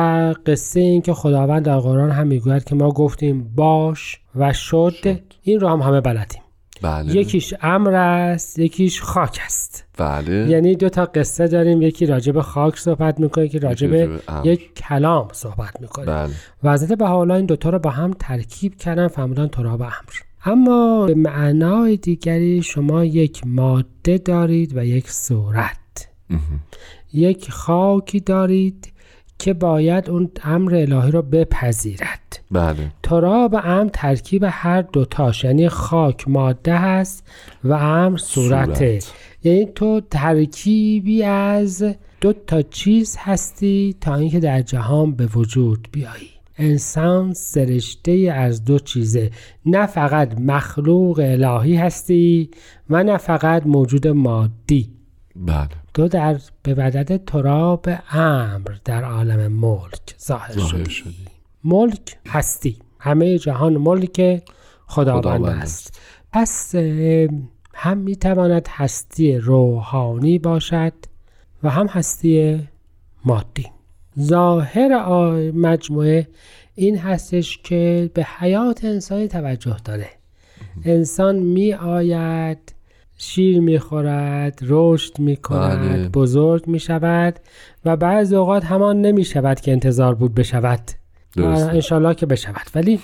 قصه 0.45 0.79
این 0.79 1.01
که 1.01 1.13
خداوند 1.13 1.65
در 1.65 1.79
قرآن 1.79 2.11
هم 2.11 2.27
می‌گوید 2.27 2.63
که 2.63 2.75
ما 2.75 2.89
گفتیم 2.89 3.51
باش 3.55 4.19
و 4.35 4.53
شد, 4.53 4.93
شد. 5.03 5.19
این 5.41 5.59
رو 5.59 5.67
هم 5.67 5.79
همه 5.79 6.01
بلدیم. 6.01 6.40
بله. 6.81 7.15
یکیش 7.15 7.53
امر 7.61 7.93
است 7.93 8.59
یکیش 8.59 9.01
خاک 9.01 9.39
است 9.45 9.85
بله. 9.97 10.49
یعنی 10.49 10.75
دو 10.75 10.89
تا 10.89 11.05
قصه 11.05 11.47
داریم 11.47 11.81
یکی 11.81 12.05
راجب 12.05 12.41
خاک 12.41 12.77
صحبت 12.77 13.19
می‌کنه 13.19 13.47
که 13.47 13.59
راجب 13.59 14.19
یک 14.43 14.75
کلام 14.75 15.27
صحبت 15.31 15.81
می‌کنه 15.81 16.05
بله. 16.05 16.33
و 16.63 16.73
حضرت 16.73 16.97
به 16.97 17.07
حالا 17.07 17.35
این 17.35 17.45
دوتا 17.45 17.69
رو 17.69 17.79
با 17.79 17.89
هم 17.89 18.13
ترکیب 18.19 18.75
کردن 18.75 19.07
فهمیدن 19.07 19.47
تراب 19.47 19.81
امر 19.81 19.91
اما 20.45 21.05
به 21.05 21.15
معنای 21.15 21.97
دیگری 21.97 22.61
شما 22.61 23.05
یک 23.05 23.41
ماده 23.45 24.17
دارید 24.17 24.77
و 24.77 24.85
یک 24.85 25.09
صورت 25.09 25.77
یک 27.13 27.51
خاکی 27.51 28.19
دارید 28.19 28.90
که 29.41 29.53
باید 29.53 30.09
اون 30.09 30.31
امر 30.43 30.75
الهی 30.75 31.11
رو 31.11 31.21
بپذیرد. 31.21 32.39
بله. 32.51 32.91
تراب 33.03 33.55
امر 33.63 33.89
ترکیب 33.93 34.45
هر 34.47 34.81
دوتاش 34.81 35.43
یعنی 35.43 35.69
خاک 35.69 36.27
ماده 36.27 36.77
هست 36.77 37.27
و 37.63 37.73
امر 37.73 38.17
صورته 38.17 38.99
صورت. 38.99 39.13
یعنی 39.43 39.65
تو 39.75 40.01
ترکیبی 40.11 41.23
از 41.23 41.83
دو 42.21 42.33
تا 42.33 42.61
چیز 42.61 43.17
هستی 43.19 43.95
تا 44.01 44.15
اینکه 44.15 44.39
در 44.39 44.61
جهان 44.61 45.15
به 45.15 45.25
وجود 45.25 45.87
بیایی. 45.91 46.29
انسان 46.57 47.33
سرشته 47.33 48.11
از 48.11 48.65
دو 48.65 48.79
چیزه. 48.79 49.31
نه 49.65 49.85
فقط 49.85 50.39
مخلوق 50.39 51.19
الهی 51.23 51.75
هستی 51.75 52.49
و 52.89 53.03
نه 53.03 53.17
فقط 53.17 53.65
موجود 53.65 54.07
مادی. 54.07 55.00
بله. 55.35 55.69
تو 55.93 56.07
در 56.07 56.39
به 56.63 56.75
بدد 56.75 57.25
تراب 57.25 57.89
امر 58.11 58.71
در 58.85 59.03
عالم 59.03 59.51
ملک 59.51 60.15
ظاهر 60.21 60.57
شدی. 60.59 60.91
شدی. 60.91 61.15
ملک 61.63 62.17
هستی. 62.27 62.77
همه 62.99 63.37
جهان 63.37 63.77
ملک 63.77 64.43
خداوند 64.87 65.45
است. 65.45 66.01
پس 66.31 66.75
هم 67.73 67.97
می‌تواند 67.97 68.67
هستی 68.69 69.37
روحانی 69.37 70.39
باشد 70.39 70.93
و 71.63 71.69
هم 71.69 71.87
هستی 71.87 72.59
مادی. 73.25 73.67
ظاهر 74.19 75.03
مجموعه 75.51 76.27
این 76.75 76.97
هستش 76.97 77.57
که 77.57 78.11
به 78.13 78.23
حیات 78.23 78.85
انسانی 78.85 79.27
توجه 79.27 79.77
داره 79.85 80.09
انسان 80.85 81.35
می 81.35 81.73
آید 81.73 82.75
شیر 83.23 83.59
می‌خورد 83.59 84.59
رشد 84.61 85.19
می‌کند 85.19 85.89
بله. 85.89 86.09
بزرگ 86.09 86.67
می‌شود 86.67 87.39
و 87.85 87.95
بعض 87.95 88.33
اوقات 88.33 88.65
همان 88.65 89.01
نمی‌شود 89.01 89.59
که 89.59 89.71
انتظار 89.71 90.15
بود 90.15 90.35
بشود. 90.35 90.79
انشالله 91.37 92.15
که 92.15 92.25
بشود. 92.25 92.67
ولی 92.75 92.99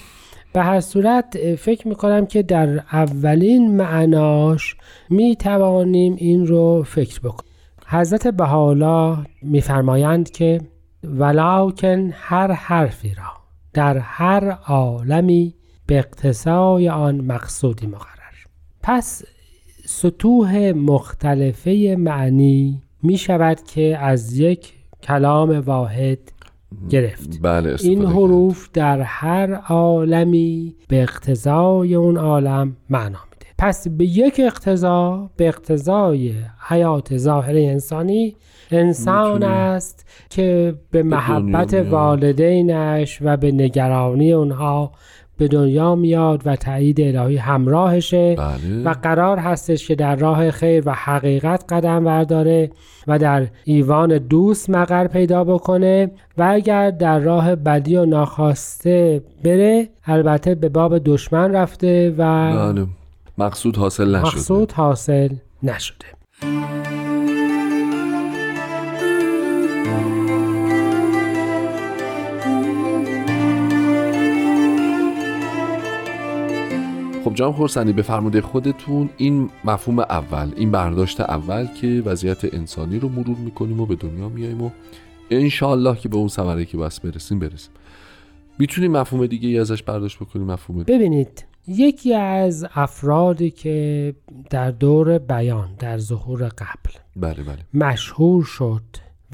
به 0.53 0.61
هر 0.61 0.79
صورت 0.79 1.55
فکر 1.55 1.87
می‌کنم 1.87 2.25
که 2.25 2.43
در 2.43 2.69
اولین 2.77 3.75
معناش 3.75 4.75
می‌توانیم 5.09 6.15
این 6.17 6.47
رو 6.47 6.83
فکر 6.83 7.19
بکنیم. 7.19 7.51
حضرت 7.87 8.27
بحالا 8.27 9.17
میفرمایند 9.41 10.31
که 10.31 10.61
ولاکن 11.03 12.09
هر 12.13 12.51
حرفی 12.51 13.13
را 13.13 13.33
در 13.73 13.97
هر 13.97 14.51
عالمی 14.51 15.55
به 15.85 15.97
اقتصای 15.97 16.89
آن 16.89 17.21
مقصودی 17.21 17.87
مقرر. 17.87 18.17
پس 18.83 19.23
سطوح 19.89 20.71
مختلفه 20.71 21.95
معنی 21.99 22.81
می 23.03 23.17
شود 23.17 23.61
که 23.63 23.97
از 23.97 24.39
یک 24.39 24.73
کلام 25.03 25.59
واحد 25.59 26.19
گرفت. 26.89 27.39
بله 27.41 27.75
این 27.79 28.05
حروف 28.05 28.69
در 28.73 29.01
هر 29.01 29.53
عالمی 29.53 30.75
به 30.87 31.01
اقتضای 31.01 31.95
اون 31.95 32.17
عالم 32.17 32.75
معنا 32.89 33.19
میده. 33.31 33.45
پس 33.57 33.87
به 33.87 34.05
یک 34.05 34.41
اقتضا 34.43 35.29
به 35.37 35.47
اقتضای 35.47 36.33
حیات 36.67 37.17
ظاهر 37.17 37.55
انسانی 37.55 38.35
انسان 38.71 39.43
است 39.43 40.05
که 40.29 40.75
به 40.91 41.03
محبت 41.03 41.73
والدینش 41.73 43.19
و 43.21 43.37
به 43.37 43.51
نگرانی 43.51 44.33
اونها 44.33 44.91
به 45.37 45.47
دنیا 45.47 45.95
میاد 45.95 46.41
و 46.45 46.55
تایید 46.55 47.01
الهی 47.01 47.37
همراهشه 47.37 48.35
بله. 48.35 48.83
و 48.83 48.93
قرار 48.93 49.37
هستش 49.37 49.87
که 49.87 49.95
در 49.95 50.15
راه 50.15 50.51
خیر 50.51 50.83
و 50.85 50.93
حقیقت 50.93 51.73
قدم 51.73 52.03
برداره 52.03 52.71
و 53.07 53.19
در 53.19 53.47
ایوان 53.63 54.17
دوست 54.17 54.69
مقر 54.69 55.07
پیدا 55.07 55.43
بکنه 55.43 56.11
و 56.37 56.49
اگر 56.53 56.91
در 56.91 57.19
راه 57.19 57.55
بدی 57.55 57.95
و 57.95 58.05
ناخواسته 58.05 59.21
بره 59.43 59.89
البته 60.05 60.55
به 60.55 60.69
باب 60.69 60.97
دشمن 60.97 61.53
رفته 61.53 62.15
و 62.17 62.51
بله. 62.51 62.87
مقصود 63.37 63.77
حاصل 63.77 64.15
نشده 64.15 64.27
مقصود 64.27 64.71
حاصل 64.71 65.29
نشده 65.63 66.05
جان 77.33 77.51
خورسندی 77.51 77.93
به 77.93 78.01
فرموده 78.01 78.41
خودتون 78.41 79.09
این 79.17 79.49
مفهوم 79.65 79.99
اول 79.99 80.51
این 80.55 80.71
برداشت 80.71 81.21
اول 81.21 81.65
که 81.65 82.03
وضعیت 82.05 82.53
انسانی 82.53 82.99
رو 82.99 83.09
مرور 83.09 83.37
می‌کنیم 83.37 83.79
و 83.79 83.85
به 83.85 83.95
دنیا 83.95 84.29
میاییم 84.29 84.61
و 84.61 84.69
انشاءالله 85.31 85.95
که 85.95 86.09
به 86.09 86.17
اون 86.17 86.27
ثمره 86.27 86.65
که 86.65 86.77
بس 86.77 86.99
برسیم 86.99 87.39
برسیم. 87.39 87.71
می‌تونیم 88.59 88.91
مفهوم 88.91 89.27
دیگه 89.27 89.49
ای 89.49 89.59
ازش 89.59 89.83
برداشت 89.83 90.19
بکنیم 90.19 90.45
مفهوم 90.45 90.83
ببینید 90.83 91.45
یکی 91.67 92.13
از 92.13 92.65
افرادی 92.75 93.51
که 93.51 94.15
در 94.49 94.71
دور 94.71 95.17
بیان 95.17 95.69
در 95.79 95.97
ظهور 95.97 96.47
قبل 96.47 96.91
بله 97.15 97.43
بله. 97.43 97.65
مشهور 97.73 98.43
شد 98.43 98.81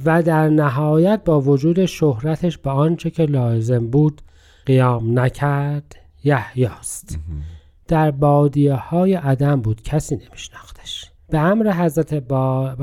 و 0.06 0.24
در 0.24 0.50
نهایت 0.50 1.22
با 1.26 1.42
وجود 1.42 1.86
شهرتش 1.86 2.58
به 2.58 2.70
آنچه 2.70 3.10
که 3.10 3.26
لازم 3.26 3.88
بود 3.88 4.22
قیام 4.66 5.20
نکرد 5.20 5.96
یحیاست 6.24 7.20
در 7.88 8.12
بادیه 8.12 8.74
های 8.74 9.14
عدم 9.14 9.62
بود 9.62 9.82
کسی 9.82 10.16
نمیشناختش. 10.16 11.12
به 11.30 11.40
امر 11.40 11.72
حضرت 11.72 12.14
با 12.14 12.76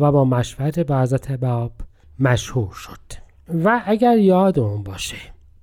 و 0.00 0.12
با 0.12 0.24
مشورت 0.24 0.78
با 0.78 1.02
حضرت 1.02 1.32
باب 1.32 1.72
مشهور 2.18 2.72
شد. 2.72 3.22
و 3.64 3.82
اگر 3.86 4.18
یادمون 4.18 4.82
باشه 4.82 5.16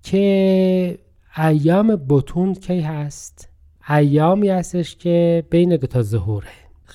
که 0.04 1.00
ایام 1.38 1.96
بتون 2.10 2.54
کی 2.54 2.82
هست؟ 2.82 3.50
ایامی 3.90 4.50
هستش 4.50 4.96
که 4.96 5.44
بین 5.50 5.76
دو 5.76 5.88
تا 5.88 6.02
ظهوره. 6.02 6.48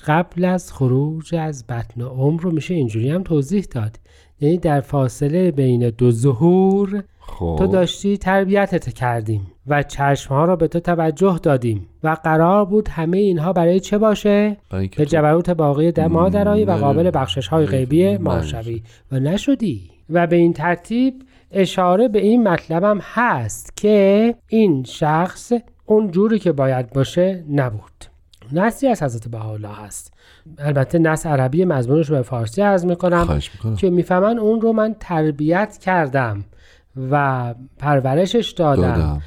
قبل 0.07 0.45
از 0.45 0.73
خروج 0.73 1.35
از 1.35 1.67
بطن 1.67 2.01
عمر 2.01 2.41
رو 2.41 2.51
میشه 2.51 2.73
اینجوری 2.73 3.09
هم 3.09 3.23
توضیح 3.23 3.63
داد 3.71 3.99
یعنی 4.39 4.57
در 4.57 4.81
فاصله 4.81 5.51
بین 5.51 5.89
دو 5.89 6.11
ظهور 6.11 7.03
خب 7.19 7.55
تو 7.59 7.67
داشتی 7.67 8.17
تربیتت 8.17 8.93
کردیم 8.93 9.51
و 9.67 9.83
چشمها 9.83 10.45
را 10.45 10.55
به 10.55 10.67
تو 10.67 10.79
توجه 10.79 11.39
دادیم 11.43 11.87
و 12.03 12.17
قرار 12.23 12.65
بود 12.65 12.87
همه 12.89 13.17
اینها 13.17 13.53
برای 13.53 13.79
چه 13.79 13.97
باشه؟ 13.97 14.57
برای 14.69 14.89
به 14.97 15.05
جبروت 15.05 15.49
باقی 15.49 15.91
ما 16.07 16.29
درایی 16.29 16.65
و. 16.65 16.71
قابل 16.71 17.11
بخشش 17.13 17.47
های 17.47 17.65
غیبی 17.65 18.17
ما. 18.17 18.41
شوی 18.41 18.83
و 19.11 19.19
نشدی 19.19 19.81
و 20.09 20.27
به 20.27 20.35
این 20.35 20.53
ترتیب 20.53 21.13
اشاره 21.51 22.07
به 22.07 22.19
این 22.19 22.47
مطلبم 22.47 22.99
هست 23.01 23.77
که 23.77 24.35
این 24.47 24.83
شخص 24.83 25.53
اون 25.85 26.11
جوری 26.11 26.39
که 26.39 26.51
باید 26.51 26.93
باشه 26.93 27.43
نبود 27.49 28.14
نصی 28.51 28.87
از 28.87 29.03
حضرت 29.03 29.27
بهاءالله 29.27 29.75
هست. 29.75 30.13
البته 30.57 30.99
نص 30.99 31.25
عربی 31.25 31.65
مضمونش 31.65 32.09
رو 32.09 32.15
به 32.15 32.21
فارسی 32.21 32.61
عرض 32.61 32.85
می‌کنم 32.85 33.39
که 33.77 33.89
می‌فهمن 33.89 34.39
اون 34.39 34.61
رو 34.61 34.73
من 34.73 34.95
تربیت 34.99 35.77
کردم 35.77 36.45
و 37.11 37.53
پرورشش 37.77 38.51
دادم, 38.51 38.81
دادم. 38.81 39.21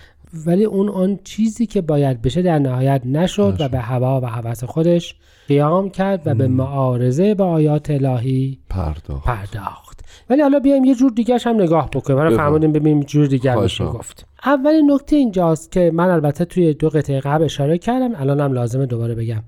ولی 0.46 0.64
اون 0.64 0.88
آن 0.88 1.18
چیزی 1.24 1.66
که 1.66 1.80
باید 1.80 2.22
بشه 2.22 2.42
در 2.42 2.58
نهایت 2.58 3.02
نشد 3.04 3.56
و. 3.60 3.68
به 3.68 3.78
هوا 3.78 4.20
و 4.20 4.26
هوس 4.26 4.64
خودش 4.64 5.14
قیام 5.48 5.90
کرد 5.90 6.22
و 6.26 6.34
به 6.34 6.48
معارضه 6.48 7.34
با 7.34 7.46
آیات 7.46 7.90
الهی 7.90 8.58
پرداخت. 8.70 9.26
پرداخت. 9.26 9.87
ولی 10.30 10.42
حالا 10.42 10.58
بیایم 10.58 10.84
یه 10.84 10.94
جور 10.94 11.10
دیگرش 11.10 11.46
هم 11.46 11.60
نگاه 11.60 11.90
بکنیم. 11.90 12.18
حالا. 12.18 12.36
فرمودیم 12.36 12.72
ببینیم 12.72 13.00
جور 13.00 13.26
دیگر 13.26 13.54
خواهش 13.54 13.80
میشه. 13.80 13.92
گفت. 13.92 14.26
اولین 14.44 14.92
نکته 14.92 15.16
اینجاست 15.16 15.72
که 15.72 15.90
من 15.94 16.10
البته 16.10 16.44
توی 16.44 16.74
دو 16.74 16.88
قطعه 16.88 17.20
قبل 17.20 17.44
اشاره 17.44 17.78
کردم 17.78 18.14
الان 18.14 18.40
هم 18.40 18.52
لازمه 18.52 18.86
دوباره 18.86 19.14
بگم. 19.14 19.42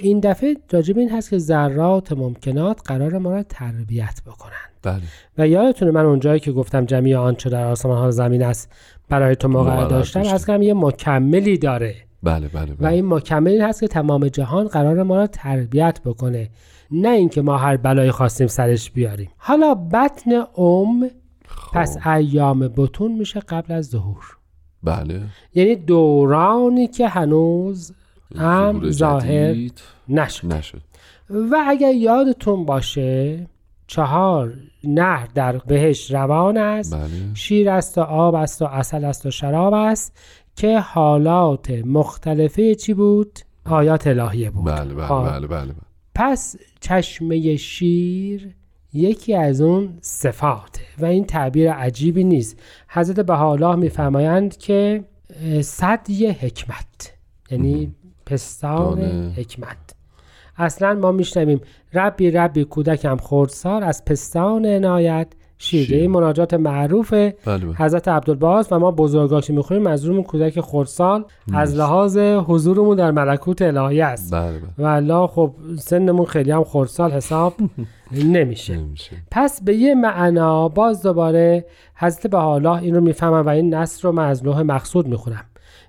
این 0.00 0.20
دفعه 0.20 0.56
راجب 0.72 0.98
این 0.98 1.10
هست 1.10 1.30
که 1.30 1.38
ذرات 1.38 2.12
ممکنات 2.12 2.80
قرار 2.84 3.18
ما 3.18 3.32
را 3.32 3.42
تربیت 3.42 4.20
بکنن 4.26 4.52
بله. 4.82 5.02
و 5.38 5.48
یادتونه 5.48 5.90
من 5.90 6.04
اونجایی 6.04 6.40
که 6.40 6.52
گفتم 6.52 6.84
جمعی 6.84 7.14
آنچه 7.14 7.50
در 7.50 7.64
آسمان 7.66 7.98
ها 7.98 8.08
و 8.08 8.10
زمین 8.10 8.42
است 8.42 8.72
برای 9.08 9.36
تو 9.36 9.48
مقرر 9.48 9.88
داشتم 9.88 10.20
داشتم. 10.20 10.34
از 10.34 10.46
کنم 10.46 10.62
یه 10.62 10.74
مکملی 10.74 11.58
داره. 11.58 11.94
بله 12.22 12.48
بله 12.48 12.72
و 12.72 12.76
بله. 12.78 12.88
این 12.88 13.06
مکمل 13.06 13.50
این 13.50 13.62
هست 13.62 13.80
که 13.80 13.88
تمام 13.88 14.28
جهان 14.28 14.68
قرار 14.68 15.02
ما 15.02 15.16
را 15.16 15.26
تربیت 15.26 16.00
بکنه. 16.04 16.48
نه 16.92 17.08
اینکه 17.08 17.42
ما 17.42 17.56
هر 17.56 17.76
بلایی 17.76 18.10
خواستیم 18.10 18.46
سرش 18.46 18.90
بیاریم. 18.90 19.30
حالا 19.36 19.74
بطن 19.74 20.30
ام 20.56 21.10
پس 21.72 22.06
ایام 22.06 22.68
بتون 22.68 23.12
میشه 23.12 23.40
قبل 23.40 23.74
از 23.74 23.86
ظهور. 23.86 24.36
بله. 24.82 25.22
یعنی 25.54 25.76
دورانی 25.76 26.88
که 26.88 27.08
هنوز 27.08 27.92
هم 28.36 28.90
ظاهر 28.90 29.54
نشد. 30.08 30.46
نشد. 30.46 30.82
و 31.30 31.56
اگر 31.68 31.94
یادتون 31.94 32.64
باشه 32.64 33.46
چهار 33.86 34.54
نهر 34.84 35.28
در 35.34 35.56
بهش 35.56 36.10
روان 36.10 36.56
است. 36.56 36.94
بله. 36.94 37.34
شیر 37.34 37.70
است 37.70 37.98
و 37.98 38.00
آب 38.00 38.34
است 38.34 38.62
و 38.62 38.64
اصل 38.64 39.04
است 39.04 39.26
و 39.26 39.30
شراب 39.30 39.74
است 39.74 40.18
که 40.56 40.78
حالات 40.80 41.70
مختلفه 41.70 42.74
چی 42.74 42.94
بود؟ 42.94 43.38
آیات 43.64 44.06
الهیه 44.06 44.50
بود. 44.50 44.64
بله 44.64 44.94
بله 44.94 45.06
خب. 45.06 45.28
بله 45.30 45.46
بله. 45.46 45.74
پس 46.14 46.56
چشمه 46.80 47.56
شیر 47.56 48.54
یکی 48.92 49.34
از 49.34 49.60
اون 49.60 49.98
صفاته 50.00 50.82
و 50.98 51.04
این 51.04 51.24
تعبیر 51.24 51.72
عجیبی 51.72 52.24
نیست. 52.24 52.60
حضرت 52.88 53.20
بهاءالله 53.20 53.74
میفرمایند 53.74 54.56
که 54.56 55.04
صدی 55.62 56.26
حکمت 56.26 57.12
یعنی 57.50 57.94
پستان. 58.26 59.02
حکمت. 59.36 59.76
اصلا 60.56 60.94
ما 60.94 61.12
میشنویم 61.12 61.60
ربی 61.94 62.30
ربی 62.30 62.64
کودکم 62.64 63.16
خردسال 63.16 63.82
از 63.82 64.04
پستان 64.04 64.66
عنایت 64.66 65.28
شیر 65.62 65.86
شیر. 65.86 65.96
این 65.96 66.10
مناجات 66.10 66.54
معروفه 66.54 67.34
بله 67.44 67.66
بله. 67.66 67.74
حضرت 67.76 68.08
عبدالباز 68.08 68.68
و 68.70 68.78
ما 68.78 68.90
بزرگاش 68.90 69.50
می‌خوریم 69.50 69.82
منظورمون 69.82 70.22
کودک 70.22 70.60
خردسال 70.60 71.24
از 71.52 71.76
لحاظ 71.76 72.18
حضورمون 72.18 72.96
در 72.96 73.10
ملکوت 73.10 73.62
الهی 73.62 74.00
است. 74.00 74.34
بله 74.34 74.58
بله. 74.58 74.60
و 74.78 74.86
الله 74.86 75.26
خب 75.26 75.54
سنمون 75.78 76.26
خیلی 76.26 76.50
هم 76.50 76.64
خردسال 76.64 77.10
حساب 77.12 77.54
نمیشه. 78.12 78.76
نمیشه. 78.76 79.16
پس 79.30 79.62
به 79.62 79.74
یه 79.74 79.94
معنا 79.94 80.68
باز 80.68 81.02
دوباره 81.02 81.64
حضرت 81.94 82.26
بهاءالله 82.26 82.82
این 82.82 82.94
رو 82.94 83.00
می‌فهمن 83.00 83.40
و 83.40 83.48
این 83.48 83.74
نصر 83.74 84.08
رو 84.08 84.12
من 84.12 84.28
از 84.28 84.44
لوح 84.44 84.62
مقصود 84.62 85.06
می‌خونم. 85.06 85.44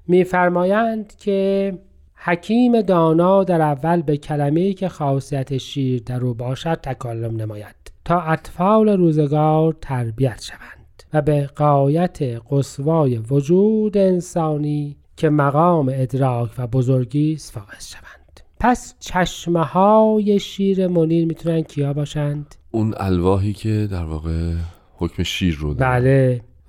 میفرمایند 0.08 1.14
که 1.18 1.74
حکیم 2.16 2.82
دانا 2.82 3.44
در 3.44 3.62
اول 3.62 4.02
به 4.02 4.18
کلمه‌ای 4.18 4.74
که 4.74 4.90
خاصیت 4.90 5.58
شیر 5.58 6.04
در 6.06 6.26
او 6.26 6.34
باشد 6.34 6.76
تکلم 6.76 7.36
نماید. 7.36 7.83
تا 8.06 8.22
اطفال 8.22 8.90
روزگار 8.90 9.76
تربیت 9.82 10.42
شوند 10.42 11.04
و 11.14 11.22
به 11.22 11.50
قایت 11.56 12.20
قصوای 12.52 13.18
وجود 13.18 13.98
انسانی 13.98 14.98
که 15.18 15.30
مقام 15.30 15.92
ادراک 15.94 16.52
و 16.58 16.68
بزرگی 16.68 17.34
است 17.34 17.52
فائز 17.52 17.88
شوند. 17.88 18.42
پس 18.60 18.96
چشمه 19.00 19.64
های 19.64 20.40
شیر 20.40 20.88
منیر 20.88 21.26
می‌تونن 21.26 21.62
کیا 21.62 21.94
باشند؟ 21.94 22.56
اون 22.72 22.94
الواحی 22.98 23.54
که 23.54 23.88
در 23.92 24.04
واقع 24.04 24.54
حکم 24.96 25.24
شیر 25.24 25.56
رو 25.56 25.74
داره. 25.74 25.92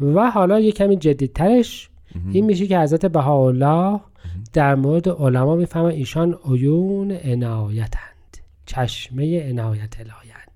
بله. 0.01 0.14
و 0.14 0.31
حالا 0.31 0.61
یه 0.61 0.73
کمی 0.73 0.97
جدیدترش. 0.97 1.90
این 2.33 2.44
میشه 2.44 2.66
که 2.66 2.79
حضرت 2.79 3.07
بهاءالله 3.07 4.01
در 4.53 4.75
مورد 4.75 5.09
علما 5.09 5.57
می‌فهمن 5.57 5.90
ایشان 5.90 6.38
عیون 6.44 7.12
عنایتند. 7.12 8.37
چشمه 8.66 9.49
عنایت 9.51 9.94
الهیند 10.01 10.54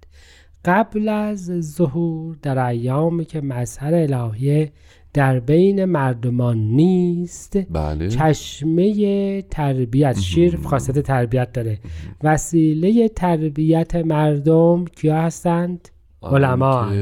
قبل 0.65 1.09
از 1.09 1.61
ظهور 1.61 2.37
در 2.43 2.67
ایامی 2.67 3.25
که 3.25 3.41
مظهر 3.41 3.95
الهیه 3.95 4.73
در 5.15 5.41
بین 5.41 5.85
مردمان 5.85 6.59
نیست 6.59 7.59
بله. 7.73 8.09
چشمه 8.09 9.43
تربیت 9.43 10.19
شیر 10.21 10.57
خاصیت 10.57 10.99
تربیت 10.99 11.53
داره. 11.53 11.79
وسیله 12.23 13.09
تربیت 13.09 13.95
مردم 13.95 14.85
کیا 14.85 15.17
هستند؟ 15.23 15.89
علما 16.23 16.93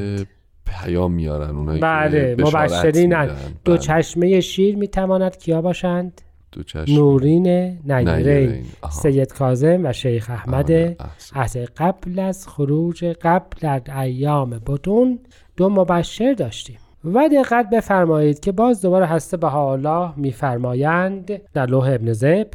پیام 0.67 1.13
میارن 1.13 1.57
اونایی 1.57 1.81
بله 1.81 2.37
که 2.37 2.43
بشارت 2.43 2.73
مبشرینن 2.73 3.21
میدن. 3.21 3.35
دو 3.65 3.73
بله. 3.73 3.81
چشمه 3.81 4.41
شیر 4.41 4.77
می‌تواند 4.77 5.37
کیا 5.37 5.63
باشند؟ 5.63 6.23
دو 6.57 6.63
چشم 6.63 6.93
نورین 6.95 7.47
نیرین. 7.85 8.65
آها. 8.83 8.93
سید 8.93 9.33
کاظم 9.33 9.85
و 9.85 9.93
شیخ 9.93 10.31
احمد 10.31 10.71
احسن. 10.73 11.41
از 11.41 11.57
قبل 11.57 12.19
از 12.19 12.49
خروج 12.49 13.05
قبل 13.05 13.67
از 13.67 13.83
ایام 13.97 14.51
بتون 14.51 15.19
دو 15.57 15.69
مبشر 15.69 16.33
داشتیم 16.33 16.79
و 17.05 17.29
دقت 17.29 17.71
بفرمایید 17.71 18.41
که 18.41 18.53
باز 18.53 18.83
دوباره 18.83 19.07
هسته 19.07 19.37
بهاءالله 19.37 20.13
میفرمایند 20.17 21.41
در 21.53 21.67
لوح 21.67 21.89
ابن 21.93 22.13
زب 22.13 22.51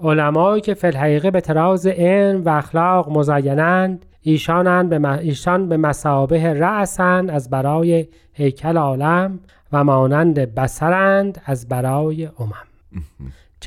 علمایی 0.00 0.60
که 0.60 0.74
فی 0.74 0.86
الحقیقه 0.86 1.30
به 1.30 1.40
تراز 1.40 1.86
علم 1.86 2.44
و 2.44 2.48
اخلاق 2.48 3.10
مزینند 3.10 4.06
ایشانند 4.20 4.88
به 4.88 5.18
ایشان 5.18 5.68
به 5.68 5.76
مسابه 5.76 6.54
رأسند 6.54 7.30
از 7.30 7.50
برای 7.50 8.06
هیکل 8.32 8.76
عالم 8.76 9.40
و 9.72 9.84
مانند 9.84 10.54
بسرند 10.54 11.40
از 11.44 11.68
برای 11.68 12.26
امم 12.26 12.52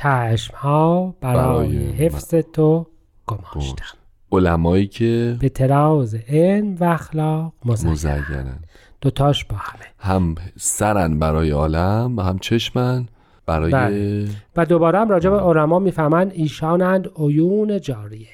چشم 0.04 0.56
ها 0.56 1.16
برای 1.22 1.36
برای 1.36 1.92
حفظ 1.92 2.36
تو 2.54 2.86
گماشتن 3.28 3.86
علمایی 4.32 4.88
که 4.88 5.38
به 5.40 5.50
تراز 5.50 6.16
علم 6.30 6.76
و 6.80 6.84
اخلاق 6.84 7.54
مزین 7.66 7.92
مزینن 7.92 8.60
دوتاش 9.02 9.46
با 9.46 9.56
همه. 9.56 9.86
هم 10.00 10.36
سرن 10.58 11.20
برای 11.20 11.50
عالم 11.50 12.14
و 12.18 12.22
هم 12.22 12.40
چشمن 12.40 13.08
برای 13.46 13.72
بله. 13.72 14.28
و 14.56 14.66
دوباره 14.66 15.00
هم 15.00 15.10
راجع 15.10 15.30
به 15.30 15.40
علما 15.40 15.80
می‌فهمن 15.80 16.32
ایشانند 16.34 17.10
عیون 17.18 17.82
جاریه. 17.82 18.28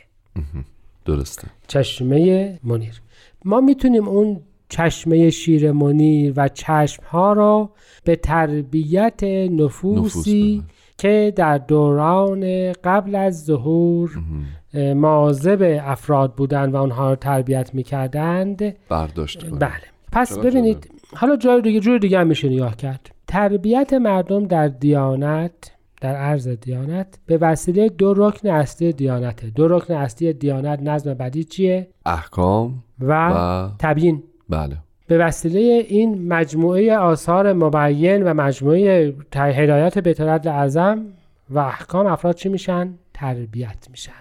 درسته. 1.06 1.48
چشمه 1.68 2.60
منیر. 2.64 3.02
ما 3.46 3.62
می‌تونیم 3.62 4.08
اون 4.08 4.40
چشمه 4.70 5.30
شیر 5.30 5.72
منیر 5.72 6.34
و 6.36 6.48
چشم 6.48 7.04
ها 7.04 7.34
را 7.34 7.70
به 8.04 8.16
تربیت 8.16 9.24
نفوسی 9.24 10.58
نفوس 10.58 10.75
که 10.98 11.34
در 11.36 11.58
دوران 11.58 12.72
قبل 12.72 13.16
از 13.16 13.46
ظهور 13.46 14.12
مواظب 14.96 15.80
افراد 15.84 16.36
بودند 16.36 16.74
و 16.74 16.78
آنها 16.78 17.10
را 17.10 17.16
تربیت 17.16 17.74
می‌کردند. 17.74 18.76
برداشت 18.90 19.44
کنیم. 19.44 19.60
بله. 19.60 19.72
پس 20.12 20.38
ببینید 20.38 20.92
حالا 21.16 21.36
جای 21.36 21.62
دیگه 21.62 21.80
جور 21.80 21.98
دیگه 21.98 22.20
هم 22.20 22.28
میشه 22.28 22.50
نگاه 22.50 22.76
کرد. 22.76 23.10
تربیت 23.28 23.94
مردم 23.94 24.46
در 24.46 24.68
دیانت 24.68 25.72
در 26.02 26.16
عرض 26.16 26.48
دیانت 26.48 27.20
به 27.26 27.38
وسیله 27.38 27.90
دو 27.90 28.14
رکن 28.14 28.50
اصلی 28.50 28.94
دیانته. 28.94 29.50
دو 29.50 29.68
رکن 29.68 29.94
اصلی 29.94 30.34
دیانت 30.34 30.80
نظم 30.82 31.14
بدی 31.14 31.44
چیه؟ 31.44 31.88
احکام 32.06 32.84
و, 33.00 33.30
و 33.30 33.70
تبیین. 33.80 34.24
بله. 34.50 34.78
به 35.08 35.18
وسیله 35.18 35.60
این 35.88 36.28
مجموعه 36.28 36.98
آثار 36.98 37.54
مبین 37.54 38.24
و 38.24 38.34
مجموعه 38.34 39.12
ت- 39.32 39.38
هدایات 39.38 40.00
بطرت 40.00 40.48
اعظم 40.48 41.06
و 41.50 41.60
احکام 41.60 42.08
افراد 42.08 42.36
چی 42.36 42.50
میشن؟ 42.50 42.94
تربیت 43.14 43.88
میشن 43.92 44.12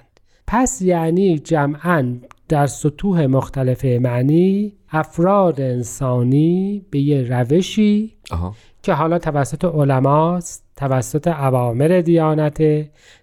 پس 0.46 0.82
یعنی 0.82 1.38
جمعا 1.38 2.16
در 2.48 2.66
سطوح 2.66 3.26
مختلف 3.26 3.84
معنی 3.84 4.72
افراد 4.90 5.60
انسانی 5.60 6.82
به 6.90 6.98
یه 6.98 7.22
روشی 7.22 8.14
آها 8.30 8.54
که 8.84 8.92
حالا 8.94 9.18
توسط 9.18 9.64
علماست 9.64 10.64
توسط 10.76 11.28
عوامر 11.28 12.00
دیانت 12.04 12.62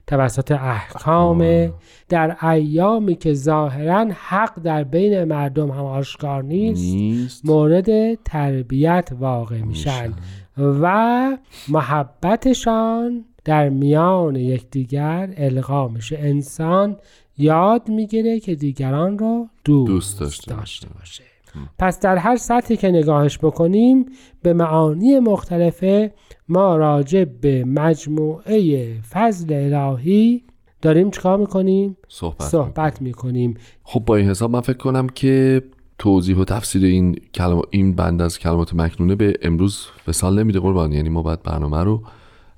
توسط 0.08 0.52
احکام 0.52 1.69
در 2.10 2.47
ایامی 2.50 3.15
که 3.15 3.34
ظاهرا 3.34 4.08
حق 4.13 4.60
در 4.60 4.84
بین 4.84 5.24
مردم 5.24 5.71
هم 5.71 5.86
آشکار 5.86 6.43
نیست 6.43 6.95
نیست. 6.95 7.45
مورد 7.45 8.13
تربیت 8.24 9.10
واقع 9.19 9.62
میشن. 9.62 10.13
و 10.58 11.38
محبتشان 11.69 13.26
در 13.45 13.69
میان 13.69 14.36
یکدیگر 14.36 15.34
القا 15.38 15.88
میشه. 15.88 16.17
انسان 16.19 16.97
یاد 17.38 17.89
می‌گیره 17.89 18.39
که 18.39 18.56
دیگران 18.56 19.17
رو 19.17 19.47
دوست, 19.63 19.88
دوست 19.88 20.19
داشته 20.19 20.56
داشته 20.56 20.88
باشه. 21.00 21.31
پس 21.80 22.00
در 22.00 22.18
هر 22.18 22.36
سطحی 22.36 22.78
که 22.78 22.88
نگاهش 22.88 23.38
بکنیم 23.38 24.06
به 24.42 24.54
معانی 24.54 25.20
مختلفه 25.20 26.14
ما 26.50 26.76
راجع 26.76 27.26
به 27.26 27.66
مجموعه 27.66 28.88
فضل 29.02 29.74
الهی 29.74 30.44
داریم 30.82 31.12
چیکار 31.12 31.38
می‌کنیم؟ 31.38 31.98
صحبت, 32.08 32.48
صحبت 32.48 33.02
می‌کنیم. 33.02 33.58
خب 33.84 34.00
با 34.06 34.16
این 34.16 34.30
حساب 34.30 34.52
من 34.52 34.62
فکر 34.62 34.78
کنم 34.78 35.10
که 35.10 35.64
توضیح 35.98 36.38
و 36.38 36.46
تفسیر 36.46 36.86
این 36.86 37.16
کلم... 37.34 37.62
این 37.70 37.96
بند 37.96 38.22
از 38.22 38.40
کلمات 38.40 38.74
مکنونه 38.74 39.16
به 39.16 39.34
امروز 39.42 39.88
وسال 40.08 40.40
نمیده 40.40 40.60
قربان. 40.60 40.92
یعنی 40.92 41.10
ما 41.10 41.22
باید 41.22 41.44
برنامه 41.44 41.84
رو 41.84 42.02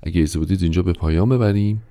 اگه 0.02 0.22
اجازه 0.22 0.40
بدید 0.40 0.62
اینجا 0.62 0.82
به 0.82 0.92
پایان 0.92 1.28
ببریم. 1.28 1.82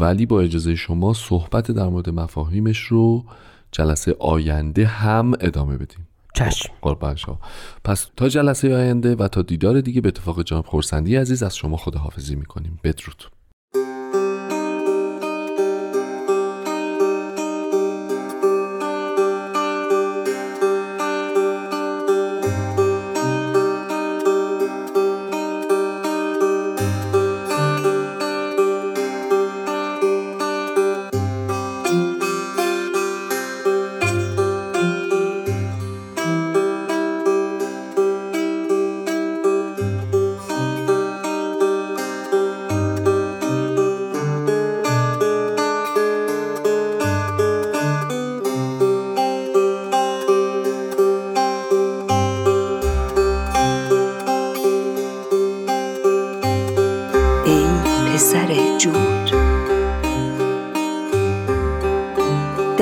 ولی 0.00 0.26
با 0.26 0.40
اجازه 0.40 0.74
شما 0.74 1.12
صحبت 1.12 1.70
در 1.70 1.88
مورد 1.88 2.10
مفاهیمش 2.10 2.78
رو 2.78 3.24
جلسه 3.72 4.16
آینده 4.18 4.86
هم 4.86 5.32
ادامه 5.40 5.76
بدیم. 5.76 6.07
چشم. 6.38 6.72
قربان 6.82 7.16
شما. 7.16 7.38
پس 7.84 8.06
تا 8.16 8.28
جلسه 8.28 8.76
آینده 8.76 9.14
و 9.14 9.28
تا 9.28 9.42
دیدار 9.42 9.80
دیگه 9.80 10.00
به 10.00 10.08
اتفاق 10.08 10.42
جناب 10.42 10.66
خورسندی 10.66 11.16
عزیز 11.16 11.42
از 11.42 11.56
شما 11.56 11.76
خداحافظی 11.76 12.36
می‌کنیم. 12.36 12.80
بدرود. 12.84 13.24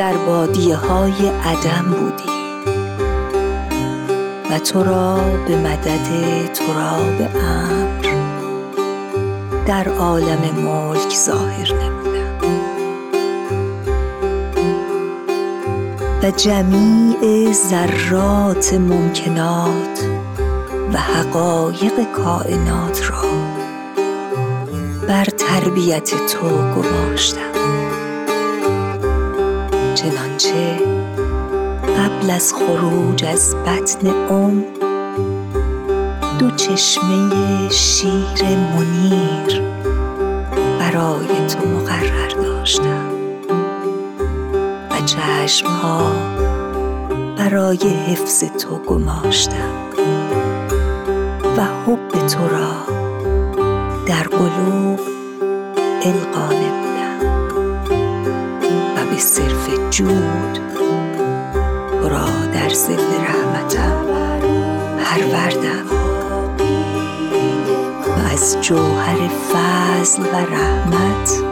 در 0.06 0.16
بادیه 0.16 0.76
های 0.76 1.28
عدم 1.44 1.84
بودی. 1.84 2.30
و 4.50 4.58
تو 4.58 4.84
را 4.84 5.14
به 5.48 5.56
مدد 5.56 6.08
تراب 6.52 7.28
امر 7.34 8.06
در 9.66 9.88
عالم 9.88 10.54
ملک 10.56 11.14
ظاهر 11.14 11.72
نمودم. 11.72 12.38
و 16.22 16.30
جمیع 16.30 17.52
ذرات 17.52 18.74
ممکنات 18.74 20.06
و 20.92 20.98
حقایق 20.98 22.12
کائنات 22.12 23.10
را 23.10 23.22
بر 25.08 25.24
تربیت 25.24 26.10
تو 26.10 26.48
گماشتم. 26.48 27.55
چنانچه 30.36 30.78
قبل 31.96 32.30
از 32.30 32.54
خروج 32.54 33.24
از 33.24 33.56
بطن 33.56 34.06
ام 34.06 34.64
دو 36.38 36.50
چشمه 36.50 37.68
شیر 37.70 38.42
منیر 38.76 39.62
برای 40.78 41.46
تو 41.48 41.68
مقرر 41.68 42.28
داشتم 42.28 43.10
و 44.90 45.00
چشمها 45.06 46.12
برای 47.38 47.78
حفظ 47.78 48.44
تو 48.44 48.78
گماشتم 48.78 49.72
و 51.56 51.60
حب 51.86 52.26
تو 52.26 52.48
را 52.48 52.65
از 68.46 68.60
جوهر 68.60 69.28
فضل 69.28 70.22
و 70.22 70.36
رحمت. 70.36 71.45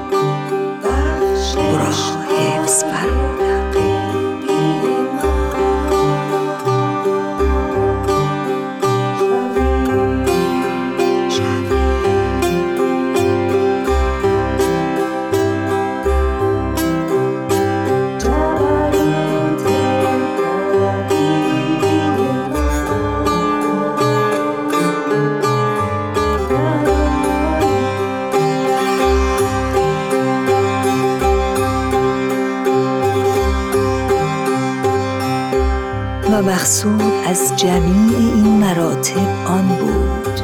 جمیع 37.64 38.18
این 38.18 38.46
مراتب 38.46 39.46
آن 39.46 39.68
بود 39.68 40.34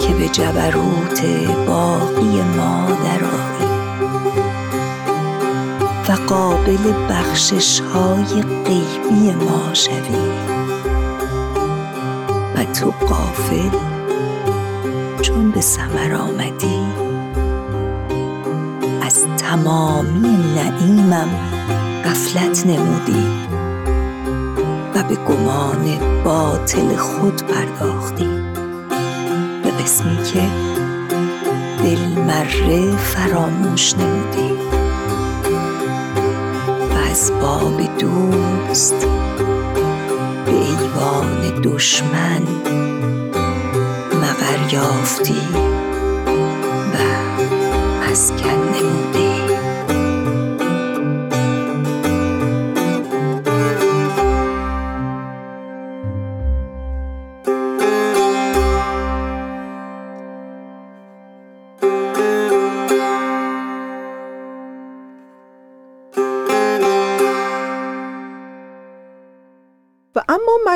که 0.00 0.14
به 0.14 0.28
جبروت 0.28 1.26
باقی 1.66 2.42
ما 2.56 2.86
درآیی 2.86 3.68
و 6.08 6.12
قابل 6.26 6.92
بخشش 7.10 7.80
های 7.80 8.42
غیبی 8.42 9.34
ما 9.34 9.74
شوی 9.74 10.28
و 12.56 12.64
تو 12.64 12.94
قافل 13.06 13.78
چون 15.22 15.50
به 15.50 15.60
سمر 15.60 16.14
آمدی 16.14 16.86
از 19.02 19.26
تمامی 19.38 20.36
نعیمم 20.56 21.28
غفلت 22.04 22.66
نمودی. 22.66 23.47
به 25.08 25.14
گمان 25.14 25.98
باطل 26.24 26.96
خود 26.96 27.42
پرداختی. 27.42 28.28
به 29.64 29.70
قسمی 29.70 30.16
که 30.16 30.42
دل 31.82 32.22
مره 32.22 32.96
فراموش 32.96 33.94
نمودی. 33.94 34.52
و 36.90 37.10
از 37.10 37.32
باب 37.40 37.98
دوست 37.98 39.06
به 40.46 40.52
ایوان 40.52 41.60
دشمن 41.62 42.42
مقر 44.14 44.72
یافتی 44.74 45.40
و 46.94 46.96
مسکن 48.10 48.57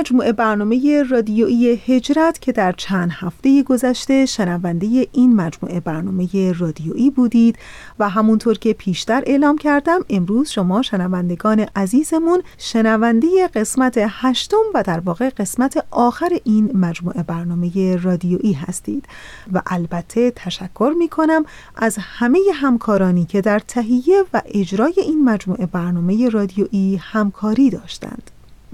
مجموعه 0.03 0.33
برنامه 0.33 1.03
رادیویی 1.03 1.81
هجرت 1.87 2.39
که 2.41 2.53
در 2.53 2.73
چند 2.73 3.11
هفته 3.13 3.63
گذشته 3.63 4.27
شنونده 4.27 5.07
این 5.13 5.37
مجموعه 5.37 5.81
برنامه 5.81 6.53
رادیویی 6.53 7.11
بودید 7.11 7.59
و 7.99 8.09
همونطور 8.09 8.59
که 8.59 8.73
پیشتر 8.73 9.23
اعلام 9.27 9.59
کردم 9.59 10.01
امروز 10.11 10.49
شما 10.49 10.83
شنوندگان 10.83 11.67
عزیزمون 11.77 12.43
شنونده 12.59 13.49
قسمت 13.55 13.95
هشتم 13.99 14.63
و 14.75 14.83
در 14.83 15.01
واقع 15.01 15.31
قسمت 15.31 15.87
آخر 15.91 16.39
این 16.45 16.71
مجموعه 16.75 17.23
برنامه 17.23 17.97
رادیویی 17.97 18.53
هستید 18.53 19.05
و 19.53 19.63
البته 19.67 20.31
تشکر 20.31 20.95
می 20.99 21.09
کنم 21.09 21.45
از 21.77 21.97
همه 22.01 22.39
همکارانی 22.55 23.25
که 23.25 23.41
در 23.41 23.59
تهیه 23.59 24.25
و 24.35 24.43
اجرای 24.47 24.95
این 24.97 25.25
مجموعه 25.25 25.67
برنامه 25.67 26.29
رادیویی 26.29 26.97
همکاری 26.97 27.71
داشتند. 27.71 28.31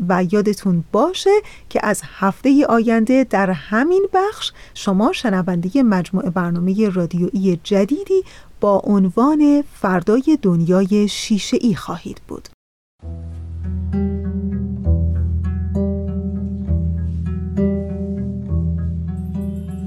و 0.08 0.24
یادتون 0.32 0.84
باشه 0.92 1.30
که 1.68 1.80
از 1.82 2.02
هفته 2.04 2.66
آینده 2.68 3.24
در 3.24 3.50
همین 3.50 4.06
بخش 4.14 4.52
شما 4.74 5.12
شنونده 5.12 5.82
مجموعه 5.82 6.30
برنامه 6.30 6.88
رادیویی 6.88 7.60
جدیدی 7.64 8.22
با 8.60 8.82
عنوان 8.84 9.64
فردای 9.74 10.38
دنیای 10.42 11.08
شیشه 11.08 11.58
ای 11.60 11.74
خواهید 11.74 12.20
بود. 12.28 12.48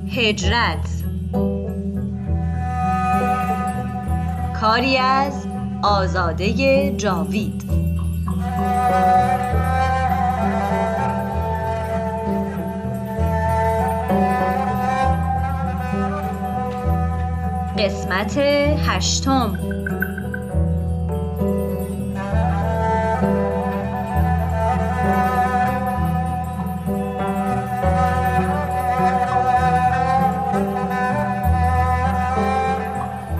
هجرت 0.10 0.90
کاری 4.62 4.98
از 4.98 5.48
آزاده 5.84 6.92
جاوید 6.98 7.64
قسمت 17.82 18.38
هشتم. 18.38 19.60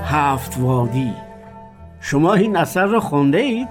هفت 0.06 0.58
وادی. 0.60 1.14
شما 2.00 2.34
این 2.34 2.58
اثر 2.58 2.86
را 2.86 3.00
خونده 3.00 3.38
اید؟ 3.38 3.68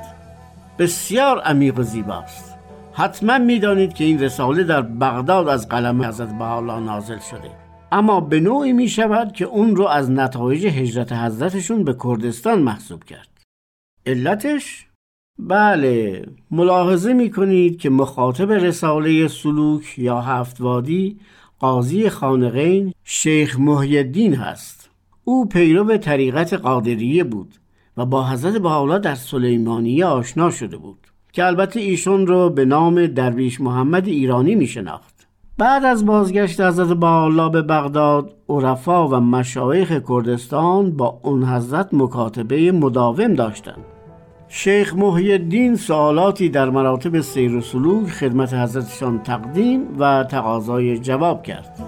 بسیار 0.79 1.41
عمیق 1.41 1.79
و 1.79 1.83
زیباست. 1.83 2.59
حتما 2.93 3.39
می‌دانید 3.39 3.95
که 3.95 4.05
این 4.05 4.21
رساله 4.21 4.65
در 4.65 4.83
بغداد 4.83 5.49
از 5.49 5.69
قلم 5.69 6.03
حضرت 6.03 6.39
بهاءالله 6.39 6.81
نازل 6.81 7.19
شده. 7.19 7.70
اما 7.93 8.21
به 8.21 8.41
نوعی 8.41 8.73
می 8.73 8.89
شود 8.89 9.33
که 9.33 9.45
اون 9.45 9.77
رو 9.77 9.87
از 9.87 10.11
نتایج 10.11 10.67
هجرت 10.67 11.13
حضرتشون 11.13 11.85
به 11.85 11.97
کردستان 12.05 12.63
محسوب 12.63 13.05
کرد. 13.05 13.29
علتش؟ 14.07 14.87
بله 15.39 16.27
ملاحظه 16.51 17.13
می 17.13 17.31
کنید 17.31 17.79
که 17.79 17.91
مخاطب 17.91 18.53
رساله 18.53 19.29
سلوک 19.29 19.99
یا 19.99 20.21
هفت 20.21 20.61
وادی 20.61 21.21
قاضی 21.59 22.09
خانقین 22.09 22.95
شیخ 23.05 23.59
محیدین 23.59 24.35
هست. 24.35 24.91
او 25.25 25.49
پیرو 25.49 25.97
طریقت 25.97 26.55
قادریه 26.55 27.25
بود 27.25 27.55
و 27.97 28.07
با 28.07 28.29
حضرت 28.29 28.57
بهاءالله 28.57 28.99
در 28.99 29.15
سلیمانیه 29.15 30.07
آشنا 30.07 30.51
شده 30.51 30.77
بود 30.77 30.99
که 31.33 31.47
البته 31.47 31.81
ایشون 31.81 32.27
رو 32.27 32.51
به 32.51 32.65
نام 32.65 33.07
درویش 33.07 33.61
محمد 33.61 34.09
ایرانی 34.09 34.55
می 34.55 34.67
شناخت 34.67 35.20
بعد 35.61 35.85
از 35.85 36.07
بازگشت 36.07 36.61
حضرت 36.61 36.89
بهاءالله 36.89 37.49
به 37.51 37.63
بغداد 37.63 38.35
عرفا 38.49 39.09
و 39.09 39.15
مشایخ 39.15 40.01
کردستان 40.09 40.91
با 40.97 41.21
اون 41.23 41.45
حضرت 41.45 41.89
مکاتبه 41.93 42.73
مداوم 42.73 43.35
داشتند. 43.35 43.85
شیخ 44.49 44.95
محی 44.95 45.33
الدین 45.33 45.77
سوالاتی 45.77 46.49
در 46.49 46.71
مراتب 46.71 47.21
سیر 47.21 47.57
و 47.57 47.61
سلوک 47.61 48.09
خدمت 48.09 48.55
حضرتشان 48.55 49.23
تقدیم 49.23 49.83
و 49.99 50.25
تقاضای 50.25 50.99
جواب 50.99 51.43
کرد. 51.43 51.79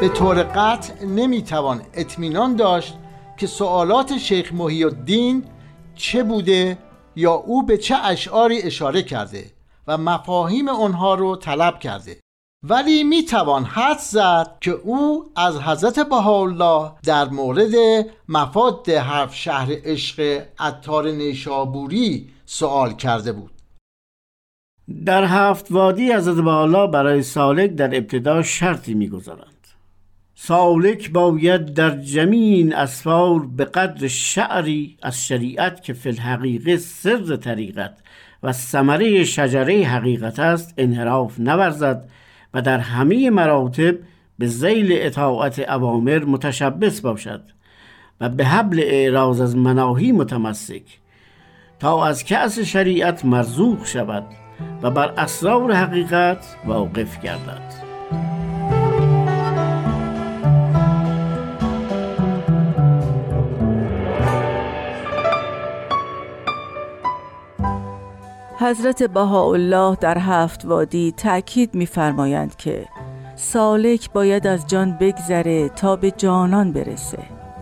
به 0.00 0.08
طور 0.08 0.42
قطع 0.42 1.04
نمی‌توان 1.06 1.80
اطمینان 1.94 2.56
داشت 2.56 2.98
که 3.36 3.46
سوالات 3.46 4.16
شیخ 4.16 4.52
محی 4.52 4.84
الدین 4.84 5.42
چه 6.00 6.22
بوده 6.22 6.78
یا 7.16 7.32
او 7.32 7.66
به 7.66 7.78
چه 7.78 7.96
اشعاری 7.96 8.62
اشاره 8.62 9.02
کرده 9.02 9.50
و 9.86 9.98
مفاهیم 9.98 10.68
آنها 10.68 11.14
رو 11.14 11.36
طلب 11.36 11.78
کرده. 11.78 12.20
ولی 12.62 13.04
می‌توان 13.04 13.64
حد 13.64 13.98
زد 13.98 14.56
که 14.60 14.70
او 14.70 15.30
از 15.36 15.60
حضرت 15.60 16.08
بهاءالله 16.08 16.92
در 17.02 17.28
مورد 17.28 17.74
مفاد 18.28 18.88
هفت 18.88 19.34
شهر 19.34 19.68
عشق 19.70 20.42
عطار 20.58 21.10
نیشابوری 21.10 22.30
سوال 22.46 22.92
کرده 22.92 23.32
بود. 23.32 23.50
در 25.04 25.24
هفت 25.24 25.72
وادی 25.72 26.12
حضرت 26.12 26.44
بهاءالله 26.44 26.86
برای 26.86 27.22
سالک 27.22 27.70
در 27.70 27.96
ابتدا 27.96 28.42
شرطی 28.42 28.94
می‌گذارند. 28.94 29.59
سالک 30.42 31.10
باید 31.10 31.74
در 31.74 31.96
جمین 31.96 32.74
اسفار 32.74 33.46
به 33.46 33.64
قدر 33.64 34.08
شعری 34.08 34.96
از 35.02 35.26
شریعت 35.26 35.82
که 35.82 35.92
فی 35.92 36.08
الحقیقه 36.08 36.76
سر 36.76 37.36
طریقت 37.36 37.98
و 38.42 38.52
ثمره 38.52 39.24
شجره 39.24 39.84
حقیقت 39.86 40.38
است 40.38 40.74
انحراف 40.78 41.40
نورزد 41.40 42.08
و 42.54 42.62
در 42.62 42.78
همه 42.78 43.30
مراتب 43.30 43.94
به 44.38 44.46
زیل 44.46 44.88
اطاعت 44.92 45.58
اوامر 45.58 46.24
متشبس 46.24 47.00
باشد 47.00 47.42
و 48.20 48.28
به 48.28 48.44
حبل 48.44 48.80
اعراض 48.84 49.40
از 49.40 49.56
مناهی 49.56 50.12
متمسک 50.12 50.98
تا 51.78 52.06
از 52.06 52.24
کأس 52.24 52.58
شریعت 52.58 53.24
مرزوق 53.24 53.86
شود 53.86 54.26
و 54.82 54.90
بر 54.90 55.08
اسرار 55.08 55.72
حقیقت 55.72 56.56
واقف 56.66 57.20
گردد. 57.20 57.79
حضرت 68.60 69.02
بهاءالله 69.02 69.96
در 70.00 70.18
هفت 70.18 70.64
وادی 70.64 71.14
تأکید 71.16 71.74
می‌فرمایند 71.74 72.56
که 72.56 72.88
سالک 73.36 74.12
باید 74.12 74.46
از 74.46 74.66
جان 74.66 74.96
بگذره 75.00 75.68
تا 75.68 75.96
به 75.96 76.10
جانان 76.10 76.72
برسه 76.72 77.18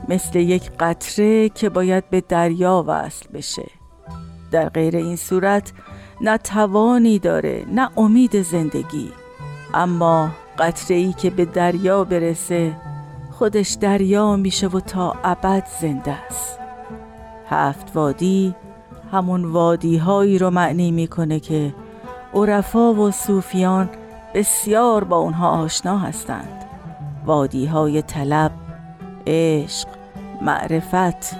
مثل 0.09 0.39
یک 0.39 0.71
قطره 0.81 1.49
که 1.49 1.69
باید 1.69 2.11
به 2.11 2.21
دریا 2.21 2.85
وصل 2.87 3.29
بشه. 3.29 3.67
در 4.51 4.69
غیر 4.69 4.97
این 4.97 5.17
صورت 5.17 5.73
نه 6.21 6.39
توانی 6.39 7.19
داره 7.19 7.65
نه 7.73 7.99
امید 7.99 8.43
زندگی. 8.43 9.13
اما 9.75 10.31
قطره 10.59 10.97
ای 10.97 11.13
که 11.13 11.31
به 11.31 11.45
دریا 11.45 12.05
برسه 12.05 12.77
خودش 13.31 13.71
دریا 13.81 14.37
میشه 14.37 14.69
و 14.69 14.81
تا 14.81 15.15
ابد 15.25 15.67
زنده 15.81 16.13
است. 16.13 16.59
هفت 17.51 17.97
وادی 17.97 18.55
همون 19.13 19.45
وادی 19.45 19.97
هایی 19.97 20.39
رو 20.39 20.51
معنی 20.51 20.91
می‌کنه 20.91 21.41
که 21.41 21.75
عرفا 22.35 22.95
و 22.95 23.11
صوفیان 23.11 23.89
بسیار 24.35 25.05
با 25.05 25.17
اونها 25.17 25.49
آشنا 25.49 25.99
هستند. 25.99 26.65
وادی 27.27 27.67
های 27.67 28.03
طلب، 28.03 28.51
عشق، 29.27 29.89
معرفت، 30.43 31.37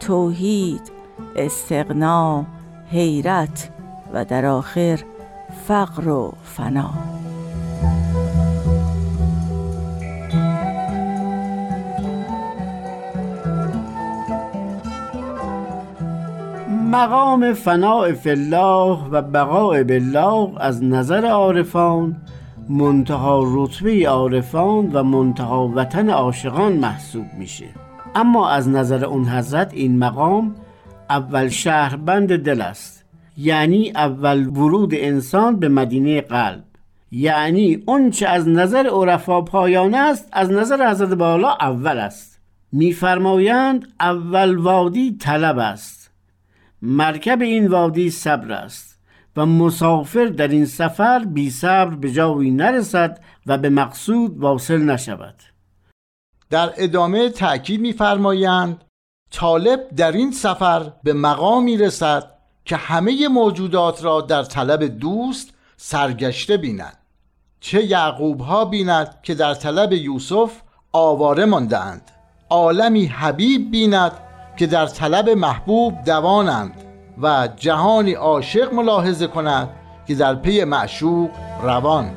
توحید، 0.00 0.92
استقنا، 1.36 2.44
حیرت 2.90 3.70
و 4.12 4.24
در 4.24 4.46
آخر 4.46 4.98
فقر 5.66 6.08
و 6.08 6.32
فنا. 6.42 7.17
مقام 16.90 17.52
فناع 17.52 18.12
الله 18.26 18.98
و 19.10 19.22
بقاء 19.22 19.82
بالله 19.82 20.50
از 20.60 20.84
نظر 20.84 21.26
عارفان 21.26 22.16
منتها 22.68 23.42
رتبه 23.46 24.08
عارفان 24.08 24.92
و 24.92 25.02
منتها 25.02 25.72
وطن 25.74 26.10
عاشقان 26.10 26.72
محسوب 26.72 27.26
میشه. 27.38 27.66
اما 28.14 28.50
از 28.50 28.68
نظر 28.68 29.04
اون 29.04 29.24
حضرت 29.24 29.74
این 29.74 29.98
مقام 29.98 30.54
اول 31.10 31.48
شهربند 31.48 32.36
دل 32.36 32.60
است. 32.60 33.04
یعنی 33.36 33.92
اول 33.94 34.46
ورود 34.46 34.90
انسان 34.94 35.56
به 35.56 35.68
مدینه 35.68 36.20
قلب. 36.20 36.64
یعنی 37.10 37.82
اون 37.86 38.10
چه 38.10 38.28
از 38.28 38.48
نظر 38.48 38.86
عرفا 38.86 39.40
پایان 39.40 39.94
است 39.94 40.28
از 40.32 40.50
نظر 40.50 40.90
حضرت 40.90 41.14
بالا 41.14 41.50
اول 41.60 41.98
است. 41.98 42.38
میفرمایند 42.72 43.88
اول 44.00 44.56
وادی 44.56 45.16
طلب 45.20 45.58
است. 45.58 45.97
مرکب 46.82 47.42
این 47.42 47.66
وادی 47.66 48.10
صبر 48.10 48.52
است 48.52 48.98
و 49.36 49.46
مسافر 49.46 50.26
در 50.26 50.48
این 50.48 50.66
سفر 50.66 51.24
بی 51.24 51.50
صبر 51.50 51.94
به 51.94 52.12
جایی 52.12 52.50
نرسد 52.50 53.20
و 53.46 53.58
به 53.58 53.68
مقصود 53.68 54.38
واصل 54.38 54.82
نشود. 54.82 55.34
در 56.50 56.72
ادامه 56.76 57.28
تأکید 57.28 57.80
می‌فرمایند 57.80 58.84
طالب 59.30 59.88
در 59.96 60.12
این 60.12 60.32
سفر 60.32 60.92
به 61.02 61.12
مقامی 61.12 61.76
رسد 61.76 62.30
که 62.64 62.76
همه 62.76 63.28
موجودات 63.28 64.04
را 64.04 64.20
در 64.20 64.42
طلب 64.42 64.84
دوست 64.84 65.54
سرگشته 65.76 66.56
بیند. 66.56 66.96
چه 67.60 67.84
یعقوب 67.84 68.40
ها 68.40 68.64
بیند 68.64 69.22
که 69.22 69.34
در 69.34 69.54
طلب 69.54 69.92
یوسف 69.92 70.52
آواره 70.92 71.44
ماندهاند. 71.44 72.10
عالمی 72.50 73.06
حبیب 73.06 73.70
بیند 73.70 74.12
که 74.58 74.66
در 74.66 74.86
طلب 74.86 75.28
محبوب 75.28 76.04
دوانند 76.06 76.72
و 77.22 77.48
جهانی 77.56 78.12
عاشق 78.12 78.74
ملاحظه 78.74 79.26
کند 79.26 79.68
که 80.06 80.14
در 80.14 80.34
پی 80.34 80.64
معشوق 80.64 81.30
روان 81.62 82.10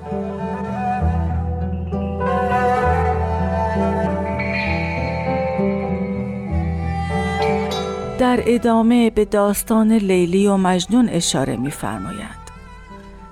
در 8.20 8.40
ادامه 8.46 9.10
به 9.10 9.26
داستان 9.26 9.92
لیلی 9.92 10.48
و 10.48 10.58
مجنون 10.58 11.10
اشاره 11.10 11.58
می‌فرمایند. 11.58 12.42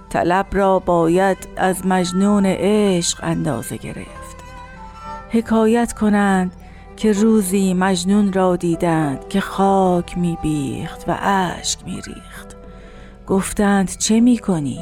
طلب 0.10 0.45
را 0.51 0.80
باید 0.80 1.38
از 1.57 1.86
مجنون 1.86 2.45
عشق 2.45 3.20
اندازه 3.24 3.78
گرفت 3.78 4.38
حکایت 5.30 5.93
کنند 5.93 6.51
که 6.99 7.11
روزی 7.11 7.73
مجنون 7.73 8.33
را 8.33 8.55
دیدند 8.55 9.27
که 9.27 9.39
خاک 9.41 10.17
میبیخت 10.17 11.05
و 11.07 11.17
اشک 11.21 11.79
میریخت 11.85 12.55
گفتند 13.27 13.97
چه 13.97 14.19
می‌کنی؟ 14.19 14.79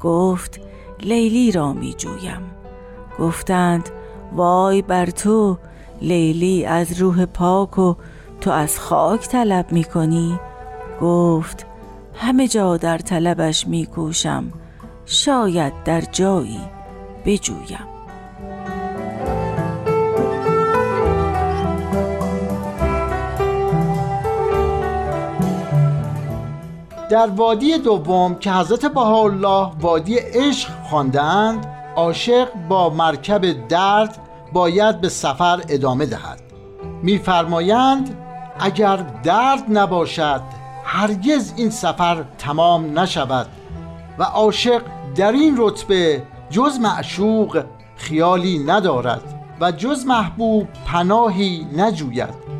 گفت 0.00 0.60
لیلی 1.00 1.52
را 1.52 1.72
میجویم 1.72 2.40
گفتند 3.18 3.88
وای 4.32 4.82
بر 4.82 5.06
تو 5.06 5.58
لیلی 6.02 6.64
از 6.64 7.00
روح 7.00 7.24
پاک 7.24 7.78
و 7.78 7.94
تو 8.40 8.50
از 8.50 8.78
خاک 8.78 9.28
طلب 9.28 9.72
می‌کنی؟ 9.72 10.40
گفت 11.00 11.66
همه 12.14 12.48
جا 12.48 12.76
در 12.76 12.98
طلبش 12.98 13.66
میکوشم 13.66 14.52
شاید 15.06 15.72
در 15.84 16.00
جایی 16.00 16.60
بجویم 17.24 17.95
در 27.10 27.26
وادی 27.26 27.78
دوم 27.78 28.34
که 28.34 28.52
حضرت 28.52 28.86
بهاءالله 28.86 29.70
وادی 29.80 30.16
عشق 30.18 30.68
خواندند 30.82 31.66
عاشق 31.96 32.48
با 32.68 32.90
مرکب 32.90 33.68
درد 33.68 34.18
باید 34.52 35.00
به 35.00 35.08
سفر 35.08 35.60
ادامه 35.68 36.06
دهد. 36.06 36.40
میفرمایند 37.02 38.16
اگر 38.60 38.96
درد 39.22 39.64
نباشد 39.68 40.42
هرگز 40.84 41.52
این 41.56 41.70
سفر 41.70 42.24
تمام 42.38 42.98
نشود 42.98 43.46
و 44.18 44.22
عاشق 44.22 44.82
در 45.16 45.32
این 45.32 45.54
رتبه 45.58 46.22
جز 46.50 46.80
معشوق 46.80 47.64
خیالی 47.96 48.58
ندارد 48.58 49.22
و 49.60 49.72
جز 49.72 50.06
محبوب 50.06 50.68
پناهی 50.86 51.66
نجوید. 51.76 52.55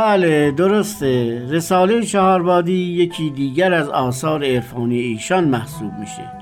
بله 0.00 0.50
درسته. 0.50 1.46
رساله 1.50 2.02
چهاربادی 2.02 2.72
یکی 2.72 3.30
دیگر 3.30 3.72
از 3.72 3.88
آثار 3.88 4.44
عرفانی 4.44 4.98
ایشان 4.98 5.44
محسوب 5.48 5.92
میشه 6.00 6.32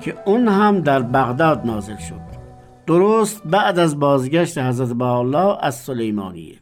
که 0.00 0.14
اون 0.26 0.48
هم 0.48 0.80
در 0.80 1.02
بغداد 1.02 1.66
نازل 1.66 1.96
شد. 1.96 2.20
درست 2.86 3.42
بعد 3.44 3.78
از 3.78 3.98
بازگشت 3.98 4.58
حضرت 4.58 5.02
الله 5.02 5.58
از 5.60 5.74
سلیمانیه. 5.74 6.54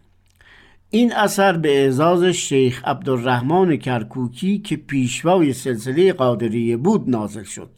این 0.90 1.12
اثر 1.12 1.52
به 1.52 1.82
اعزاز 1.82 2.24
شیخ 2.24 2.84
عبدالرحمن 2.84 3.76
کرکوکی 3.76 4.58
که 4.58 4.76
پیشوای 4.76 5.52
سلسله 5.52 6.12
قادریه 6.12 6.76
بود 6.76 7.10
نازل 7.10 7.44
شد. 7.44 7.70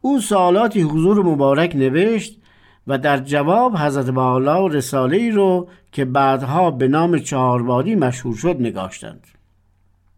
او 0.00 0.20
سوالاتی 0.20 0.80
حضور 0.80 1.22
مبارک 1.26 1.76
نوشت 1.76 2.38
و 2.88 2.98
در 2.98 3.18
جواب 3.18 3.76
حضرت 3.76 4.10
بحالا 4.10 4.66
رساله 4.66 5.16
ای 5.16 5.30
رو 5.30 5.68
که 5.92 6.04
بعدها 6.04 6.70
به 6.70 6.88
نام 6.88 7.18
چهاربادی 7.18 7.94
مشهور 7.94 8.36
شد 8.36 8.56
نگاشتند 8.60 9.26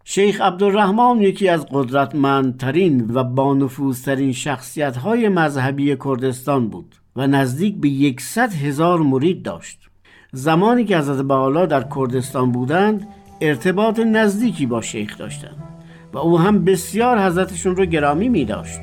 شیخ 0.04 0.40
عبدالرحمن 0.40 1.20
یکی 1.20 1.48
از 1.48 1.66
قدرتمندترین 1.72 3.10
و 3.14 3.24
بانفوذترین 3.24 4.32
شخصیت 4.32 4.96
های 4.96 5.28
مذهبی 5.28 5.96
کردستان 6.04 6.68
بود 6.68 6.94
و 7.16 7.26
نزدیک 7.26 7.76
به 7.80 7.88
یکصد 7.88 8.52
هزار 8.52 8.98
مرید 8.98 9.42
داشت 9.42 9.78
زمانی 10.32 10.84
که 10.84 10.98
حضرت 10.98 11.24
بحالا 11.24 11.66
در 11.66 11.86
کردستان 11.96 12.52
بودند 12.52 13.08
ارتباط 13.40 13.98
نزدیکی 13.98 14.66
با 14.66 14.82
شیخ 14.82 15.18
داشتند 15.18 15.56
و 16.12 16.18
او 16.18 16.38
هم 16.38 16.64
بسیار 16.64 17.18
حضرتشون 17.18 17.76
رو 17.76 17.84
گرامی 17.84 18.28
می 18.28 18.44
داشت. 18.44 18.80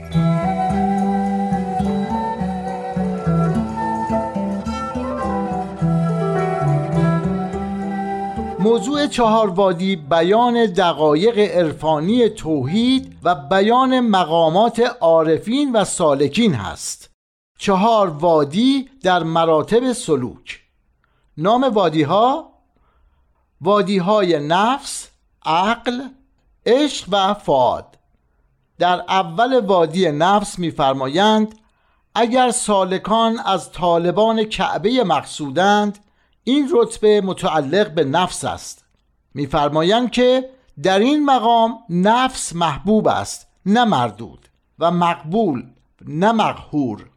موضوع 8.60 9.08
چهار 9.08 9.50
وادی 9.50 9.96
بیان 9.96 10.66
دقایق 10.66 11.38
عرفانی 11.38 12.30
توحید 12.30 13.18
و 13.24 13.36
بیان 13.36 14.00
مقامات 14.00 14.80
عارفین 14.80 15.72
و 15.72 15.86
سالکین 15.86 16.54
هست. 16.54 17.10
چهار 17.58 18.08
وادی 18.08 18.90
در 19.04 19.24
مراتب 19.24 19.94
سلوک. 19.94 20.60
نام 21.38 21.64
وادی 21.64 22.04
ها 22.04 22.50
وادی 23.62 23.98
های 23.98 24.40
نفس، 24.40 25.10
عقل، 25.46 26.02
عشق 26.66 27.08
و 27.12 27.34
فاد 27.34 27.98
در 28.80 29.04
اول 29.08 29.60
وادی 29.60 30.12
نفس 30.12 30.60
میفرمایند 30.60 31.56
اگر 32.16 32.52
سالکان 32.52 33.40
از 33.40 33.72
طالبان 33.72 34.44
کعبه 34.44 35.04
مقصودند 35.04 36.00
این 36.48 36.70
رتبه 36.74 37.22
متعلق 37.22 37.94
به 37.94 38.04
نفس 38.04 38.46
است. 38.46 38.86
میفرمایند 39.34 40.12
که 40.12 40.50
در 40.84 41.00
این 41.00 41.26
مقام 41.26 41.80
نفس 41.90 42.56
محبوب 42.56 43.08
است 43.08 43.48
نه 43.66 43.86
مردود 43.86 44.50
و 44.80 44.92
مقبول 44.92 45.64
نه 46.08 46.32
مقهور. 46.32 47.10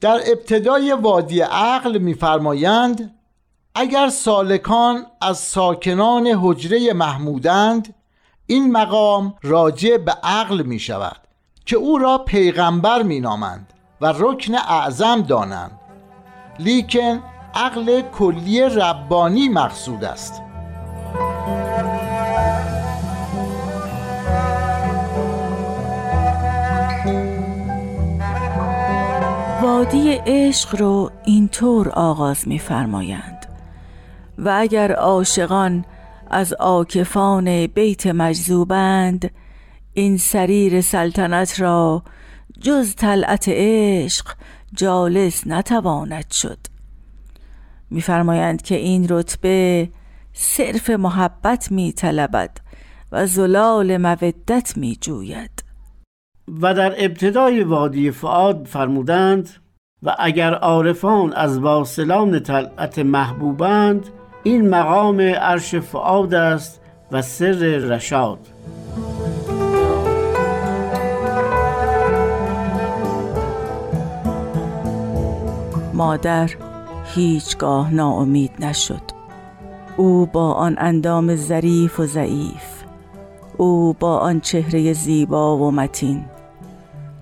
در 0.00 0.20
ابتدای 0.26 0.92
وادی 0.92 1.40
عقل 1.40 1.98
میفرمایند 1.98 3.14
اگر 3.74 4.08
سالکان 4.08 5.06
از 5.20 5.38
ساکنان 5.38 6.26
حجره 6.26 6.92
محمودند 6.92 7.94
این 8.46 8.72
مقام 8.72 9.34
راجع 9.42 9.96
به 9.96 10.12
عقل 10.12 10.62
می 10.62 10.78
شود 10.78 11.20
که 11.66 11.76
او 11.76 11.98
را 11.98 12.18
پیغمبر 12.18 13.02
می 13.02 13.20
نامند 13.20 13.72
و 14.00 14.14
رکن 14.18 14.54
اعظم 14.54 15.22
دانند. 15.22 15.80
لیکن 16.58 17.22
عقل 17.54 18.02
کلی 18.02 18.60
ربانی 18.60 19.48
مقصود 19.48 20.04
است. 20.04 20.42
وادی 29.62 30.20
عشق 30.26 30.76
رو 30.80 31.10
اینطور 31.24 31.88
آغاز 31.88 32.48
می‌فرمایند. 32.48 33.46
و 34.38 34.54
اگر 34.58 34.92
عاشقان 34.92 35.84
از 36.30 36.52
آکفان 36.52 37.66
بیت 37.66 38.06
مجذوبند 38.06 39.30
این 39.94 40.16
سریر 40.16 40.80
سلطنت 40.80 41.60
را 41.60 42.02
جز 42.60 42.94
طلعت 42.94 43.44
عشق 43.48 44.26
جالس 44.74 45.46
نتواند 45.46 46.30
شد. 46.30 46.58
میفرمایند 47.90 48.62
که 48.62 48.74
این 48.74 49.06
رتبه 49.10 49.88
صرف 50.32 50.90
محبت 50.90 51.72
میطلبد 51.72 52.50
و 53.12 53.26
زلال 53.26 53.96
مودت 53.96 54.76
میجوید. 54.76 55.64
و 56.60 56.74
در 56.74 57.04
ابتدای 57.04 57.62
وادی 57.62 58.10
فعاد 58.10 58.66
فرمودند 58.66 59.50
و 60.02 60.16
اگر 60.18 60.54
عارفان 60.54 61.32
از 61.32 61.58
واصلان 61.58 62.40
طلعت 62.40 62.98
محبوبند 62.98 64.06
این 64.42 64.68
مقام 64.68 65.20
عرش 65.20 65.74
فعاد 65.74 66.34
است 66.34 66.80
و 67.12 67.22
سر 67.22 67.78
رشاد. 67.78 68.38
مادر 75.94 76.50
هیچگاه 77.14 77.94
ناامید 77.94 78.50
نشد. 78.64 79.02
او 79.96 80.26
با 80.26 80.52
آن 80.52 80.76
اندام 80.78 81.36
ظریف 81.36 82.00
و 82.00 82.06
ضعیف. 82.06 82.84
او 83.56 83.92
با 84.00 84.18
آن 84.18 84.40
چهره 84.40 84.92
زیبا 84.92 85.58
و 85.58 85.70
متین. 85.70 86.24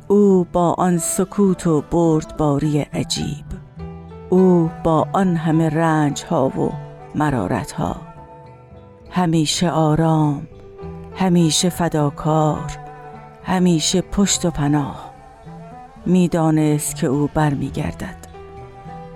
او 0.08 0.46
با 0.52 0.72
آن 0.72 0.98
سکوت 0.98 1.66
و 1.66 1.80
بردباری 1.90 2.78
عجیب. 2.80 3.44
او 4.30 4.70
با 4.84 5.08
آن 5.12 5.36
همه 5.36 5.68
رنج 5.68 6.24
ها 6.24 6.48
و 6.48 6.72
مرارت 7.14 7.72
ها 7.72 7.96
همیشه 9.10 9.70
آرام 9.70 10.46
همیشه 11.14 11.68
فداکار 11.68 12.78
همیشه 13.44 14.00
پشت 14.00 14.44
و 14.44 14.50
پناه. 14.50 15.10
می‌دانست 16.06 16.96
که 16.96 17.06
او 17.06 17.30
برمیگردد. 17.34 18.15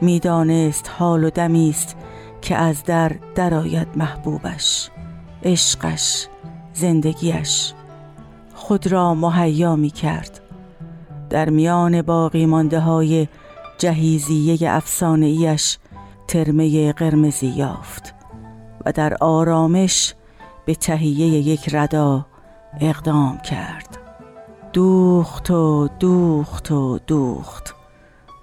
می‌دانست 0.01 0.91
حال 0.99 1.25
و 1.25 1.31
دمی 1.31 1.71
است 1.71 1.97
که 2.43 2.57
از 2.57 2.85
در 2.85 3.13
درآید 3.35 3.89
محبوبش 3.97 4.91
عشقش 5.43 6.27
زندگیش. 6.73 7.73
خود 8.55 8.87
را 8.87 9.15
مهیا 9.15 9.77
می 9.77 9.91
کرد 9.91 10.41
در 11.31 11.51
میان 11.51 12.03
باقی 12.03 12.47
مانده 12.47 12.81
های 12.81 13.29
جهیزیه 13.79 14.71
افسانه 14.71 15.27
ایش 15.27 15.79
ترمه 16.29 16.93
قرمزی 16.93 17.47
یافت 17.47 18.15
و 18.87 18.93
در 18.93 19.15
آرامش 19.21 20.15
به 20.67 20.75
تهیه 20.75 21.27
یک 21.27 21.75
ردا 21.75 22.27
اقدام 22.81 23.39
کرد. 23.39 23.99
دوخت 24.73 25.51
و 25.51 25.89
دوخت 25.99 26.71
و 26.73 26.99
دوخت 27.07 27.75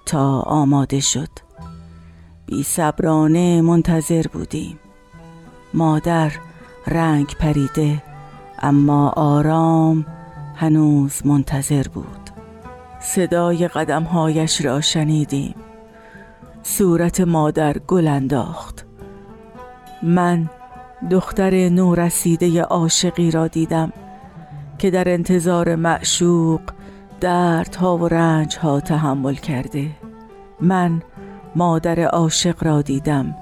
تا 0.05 0.39
آماده 0.39 0.99
شد. 0.99 1.46
بی 2.47 2.63
صبرانه 2.63 3.61
منتظر 3.61 4.25
بودیم. 4.33 4.79
مادر 5.73 6.31
رنگ 6.87 7.35
پریده 7.39 8.03
اما 8.59 9.09
آرام 9.09 10.05
هنوز 10.55 11.25
منتظر 11.25 11.83
بود. 11.93 12.29
صدای 13.01 13.67
قدمهایش 13.67 14.65
را 14.65 14.81
شنیدیم. 14.81 15.55
صورت 16.63 17.21
مادر 17.21 17.77
گل 17.77 18.07
انداخت. 18.07 18.85
من 20.03 20.49
دختر 21.11 21.69
نورسیده 21.69 22.61
عاشقی 22.61 23.31
را 23.31 23.47
دیدم 23.47 23.93
که 24.77 24.91
در 24.91 25.09
انتظار 25.09 25.75
معشوق 25.75 26.61
دردها 27.21 27.97
و 27.97 28.07
رنجها 28.07 28.79
تحمل 28.79 29.35
کرده. 29.35 29.89
من 30.61 31.01
مادر 31.55 31.99
عاشق 31.99 32.63
را 32.63 32.81
دیدم 32.81 33.35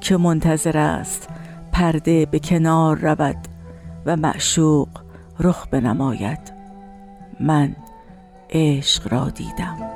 که 0.00 0.16
منتظر 0.16 0.78
است 0.78 1.28
پرده 1.72 2.26
به 2.26 2.38
کنار 2.38 2.98
رود 2.98 3.36
و 4.06 4.16
معشوق 4.16 4.88
رخ 5.40 5.66
بنماید. 5.66 6.52
من 7.40 7.76
عشق 8.50 9.12
را 9.12 9.30
دیدم. 9.30 9.95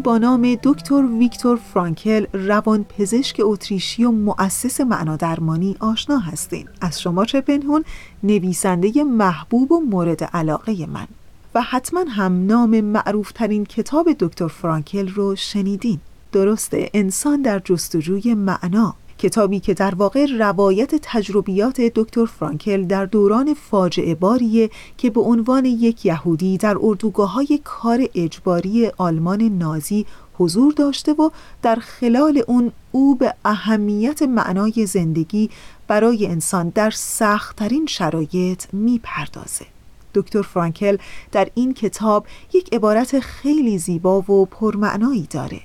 با 0.00 0.18
نام 0.18 0.54
دکتر 0.62 1.04
ویکتور 1.04 1.56
فرانکل 1.56 2.26
روان 2.32 2.84
پزشک 2.84 3.40
اتریشی 3.44 4.04
و 4.04 4.10
مؤسس 4.10 4.80
معنادرمانی 4.80 5.76
آشنا 5.80 6.18
هستین. 6.18 6.68
از 6.80 7.00
شما 7.00 7.24
چه 7.24 7.40
پنهون؟ 7.40 7.84
نویسنده 8.22 9.04
محبوب 9.04 9.72
و 9.72 9.80
مورد 9.80 10.24
علاقه 10.24 10.86
من. 10.86 11.06
و 11.54 11.62
حتما 11.62 12.04
هم 12.08 12.46
نام 12.46 12.80
معروف 12.80 13.32
ترین 13.32 13.64
کتاب 13.64 14.12
دکتر 14.12 14.48
فرانکل 14.48 15.08
رو 15.08 15.36
شنیدین. 15.36 16.00
درسته 16.32 16.90
انسان 16.94 17.42
در 17.42 17.58
جستجوی 17.58 18.34
معنا. 18.34 18.94
کتابی 19.18 19.60
که 19.60 19.74
در 19.74 19.94
واقع 19.94 20.26
روایت 20.38 20.94
تجربیات 21.02 21.80
دکتر 21.80 22.24
فرانکل 22.24 22.84
در 22.84 23.06
دوران 23.06 23.54
فاجعه 23.54 24.14
باریه 24.14 24.70
که 24.98 25.10
به 25.10 25.20
عنوان 25.20 25.64
یک 25.64 26.06
یهودی 26.06 26.58
در 26.58 26.76
اردوگاه 26.80 27.32
های 27.32 27.60
کار 27.64 28.08
اجباری 28.14 28.90
آلمان 28.96 29.42
نازی 29.42 30.06
حضور 30.38 30.72
داشته 30.72 31.12
و 31.12 31.30
در 31.62 31.76
خلال 31.76 32.42
اون 32.46 32.72
او 32.92 33.14
به 33.14 33.34
اهمیت 33.44 34.22
معنای 34.22 34.86
زندگی 34.86 35.50
برای 35.88 36.26
انسان 36.26 36.68
در 36.68 36.90
سختترین 36.90 37.86
شرایط 37.86 38.64
می‌پردازه. 38.72 39.66
دکتر 40.14 40.42
فرانکل 40.42 40.96
در 41.32 41.48
این 41.54 41.74
کتاب 41.74 42.26
یک 42.52 42.74
عبارت 42.74 43.20
خیلی 43.20 43.78
زیبا 43.78 44.20
و 44.20 44.46
پرمعنایی 44.46 45.26
داره. 45.30 45.60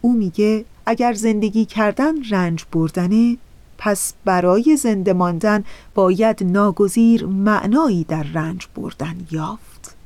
او 0.00 0.12
میگه 0.12 0.64
اگر 0.86 1.12
زندگی 1.12 1.64
کردن 1.64 2.24
رنج 2.30 2.64
بردنه 2.72 3.36
پس 3.78 4.14
برای 4.24 4.76
زنده 4.76 5.12
ماندن 5.12 5.64
باید 5.94 6.44
ناگزیر 6.44 7.26
معنایی 7.26 8.04
در 8.04 8.22
رنج 8.22 8.66
بردن 8.76 9.16
یافت. 9.30 9.96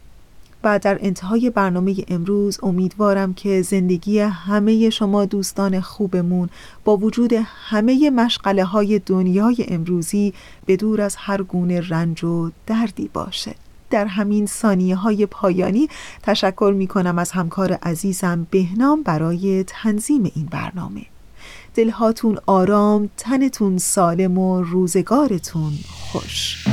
و 0.65 0.79
در 0.79 0.99
انتهای 1.01 1.51
برنامه 1.51 1.97
امروز 2.09 2.59
امیدوارم 2.63 3.35
که 3.35 3.63
زندگی 3.63 4.19
همه 4.19 4.91
شما 4.91 5.25
دوستان 5.25 5.81
خوبمون 5.81 6.49
با 6.85 6.97
وجود 6.97 7.33
همه 7.47 8.11
مشغله 8.11 8.65
های 8.65 8.99
دنیای 8.99 9.65
امروزی 9.69 10.35
به 10.67 10.77
دور 10.77 11.01
از 11.01 11.17
هر 11.19 11.43
گونه 11.43 11.89
رنج 11.89 12.25
و 12.25 12.51
دردی 12.67 13.11
باشه. 13.13 13.55
در 13.91 14.07
همین 14.07 14.47
ثانیه 14.47 14.97
های 14.97 15.27
پایانی 15.27 15.89
تشکر 16.23 16.75
می 16.77 16.87
کنم 16.87 17.19
از 17.19 17.31
همکار 17.31 17.73
عزیزم 17.73 18.47
بهنام 18.51 19.03
برای 19.03 19.65
تنظیم 19.67 20.33
این 20.35 20.47
برنامه. 20.47 21.07
دلهاتون 21.75 22.39
آرام 22.47 23.11
تنتون 23.17 23.79
سالم 23.79 24.39
و 24.39 24.63
روزگارتون 24.63 25.73
خوش. 25.89 26.65